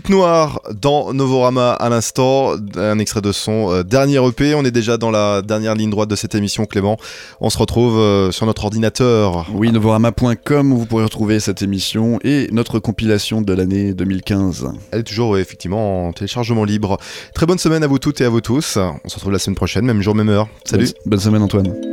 Noir 0.09 0.61
dans 0.81 1.13
Novorama 1.13 1.73
à 1.73 1.89
l'instant, 1.89 2.55
un 2.77 2.99
extrait 2.99 3.21
de 3.21 3.33
son 3.33 3.71
euh, 3.71 3.83
dernier 3.83 4.25
EP. 4.27 4.55
On 4.55 4.65
est 4.65 4.71
déjà 4.71 4.97
dans 4.97 5.11
la 5.11 5.43
dernière 5.43 5.75
ligne 5.75 5.91
droite 5.91 6.09
de 6.09 6.17
cette 6.17 6.35
émission, 6.35 6.67
Clément. 6.67 6.97
On 7.41 7.51
se 7.51 7.59
retrouve 7.59 7.99
euh, 7.99 8.31
sur 8.31 8.47
notre 8.47 8.65
ordinateur. 8.65 9.47
Oui, 9.53 9.71
novorama.com 9.73 10.73
où 10.73 10.79
vous 10.79 10.87
pourrez 10.87 11.05
retrouver 11.05 11.41
cette 11.41 11.63
émission 11.63 12.19
et 12.25 12.49
notre 12.53 12.79
compilation 12.79 13.43
de 13.43 13.53
l'année 13.53 13.95
2015. 13.95 14.73
Elle 14.91 15.01
est 15.01 15.05
toujours 15.05 15.39
effectivement 15.39 16.09
en 16.09 16.13
téléchargement 16.13 16.65
libre. 16.65 16.99
Très 17.35 17.47
bonne 17.47 17.59
semaine 17.59 17.83
à 17.83 17.87
vous 17.87 17.99
toutes 17.99 18.21
et 18.21 18.25
à 18.25 18.29
vous 18.29 18.41
tous. 18.41 18.79
On 19.05 19.09
se 19.09 19.15
retrouve 19.17 19.33
la 19.33 19.39
semaine 19.39 19.57
prochaine, 19.57 19.85
même 19.85 20.03
jour, 20.03 20.15
même 20.15 20.29
heure. 20.29 20.49
Salut. 20.65 20.89
Bonne 21.07 21.21
semaine, 21.21 21.43
Antoine. 21.43 21.92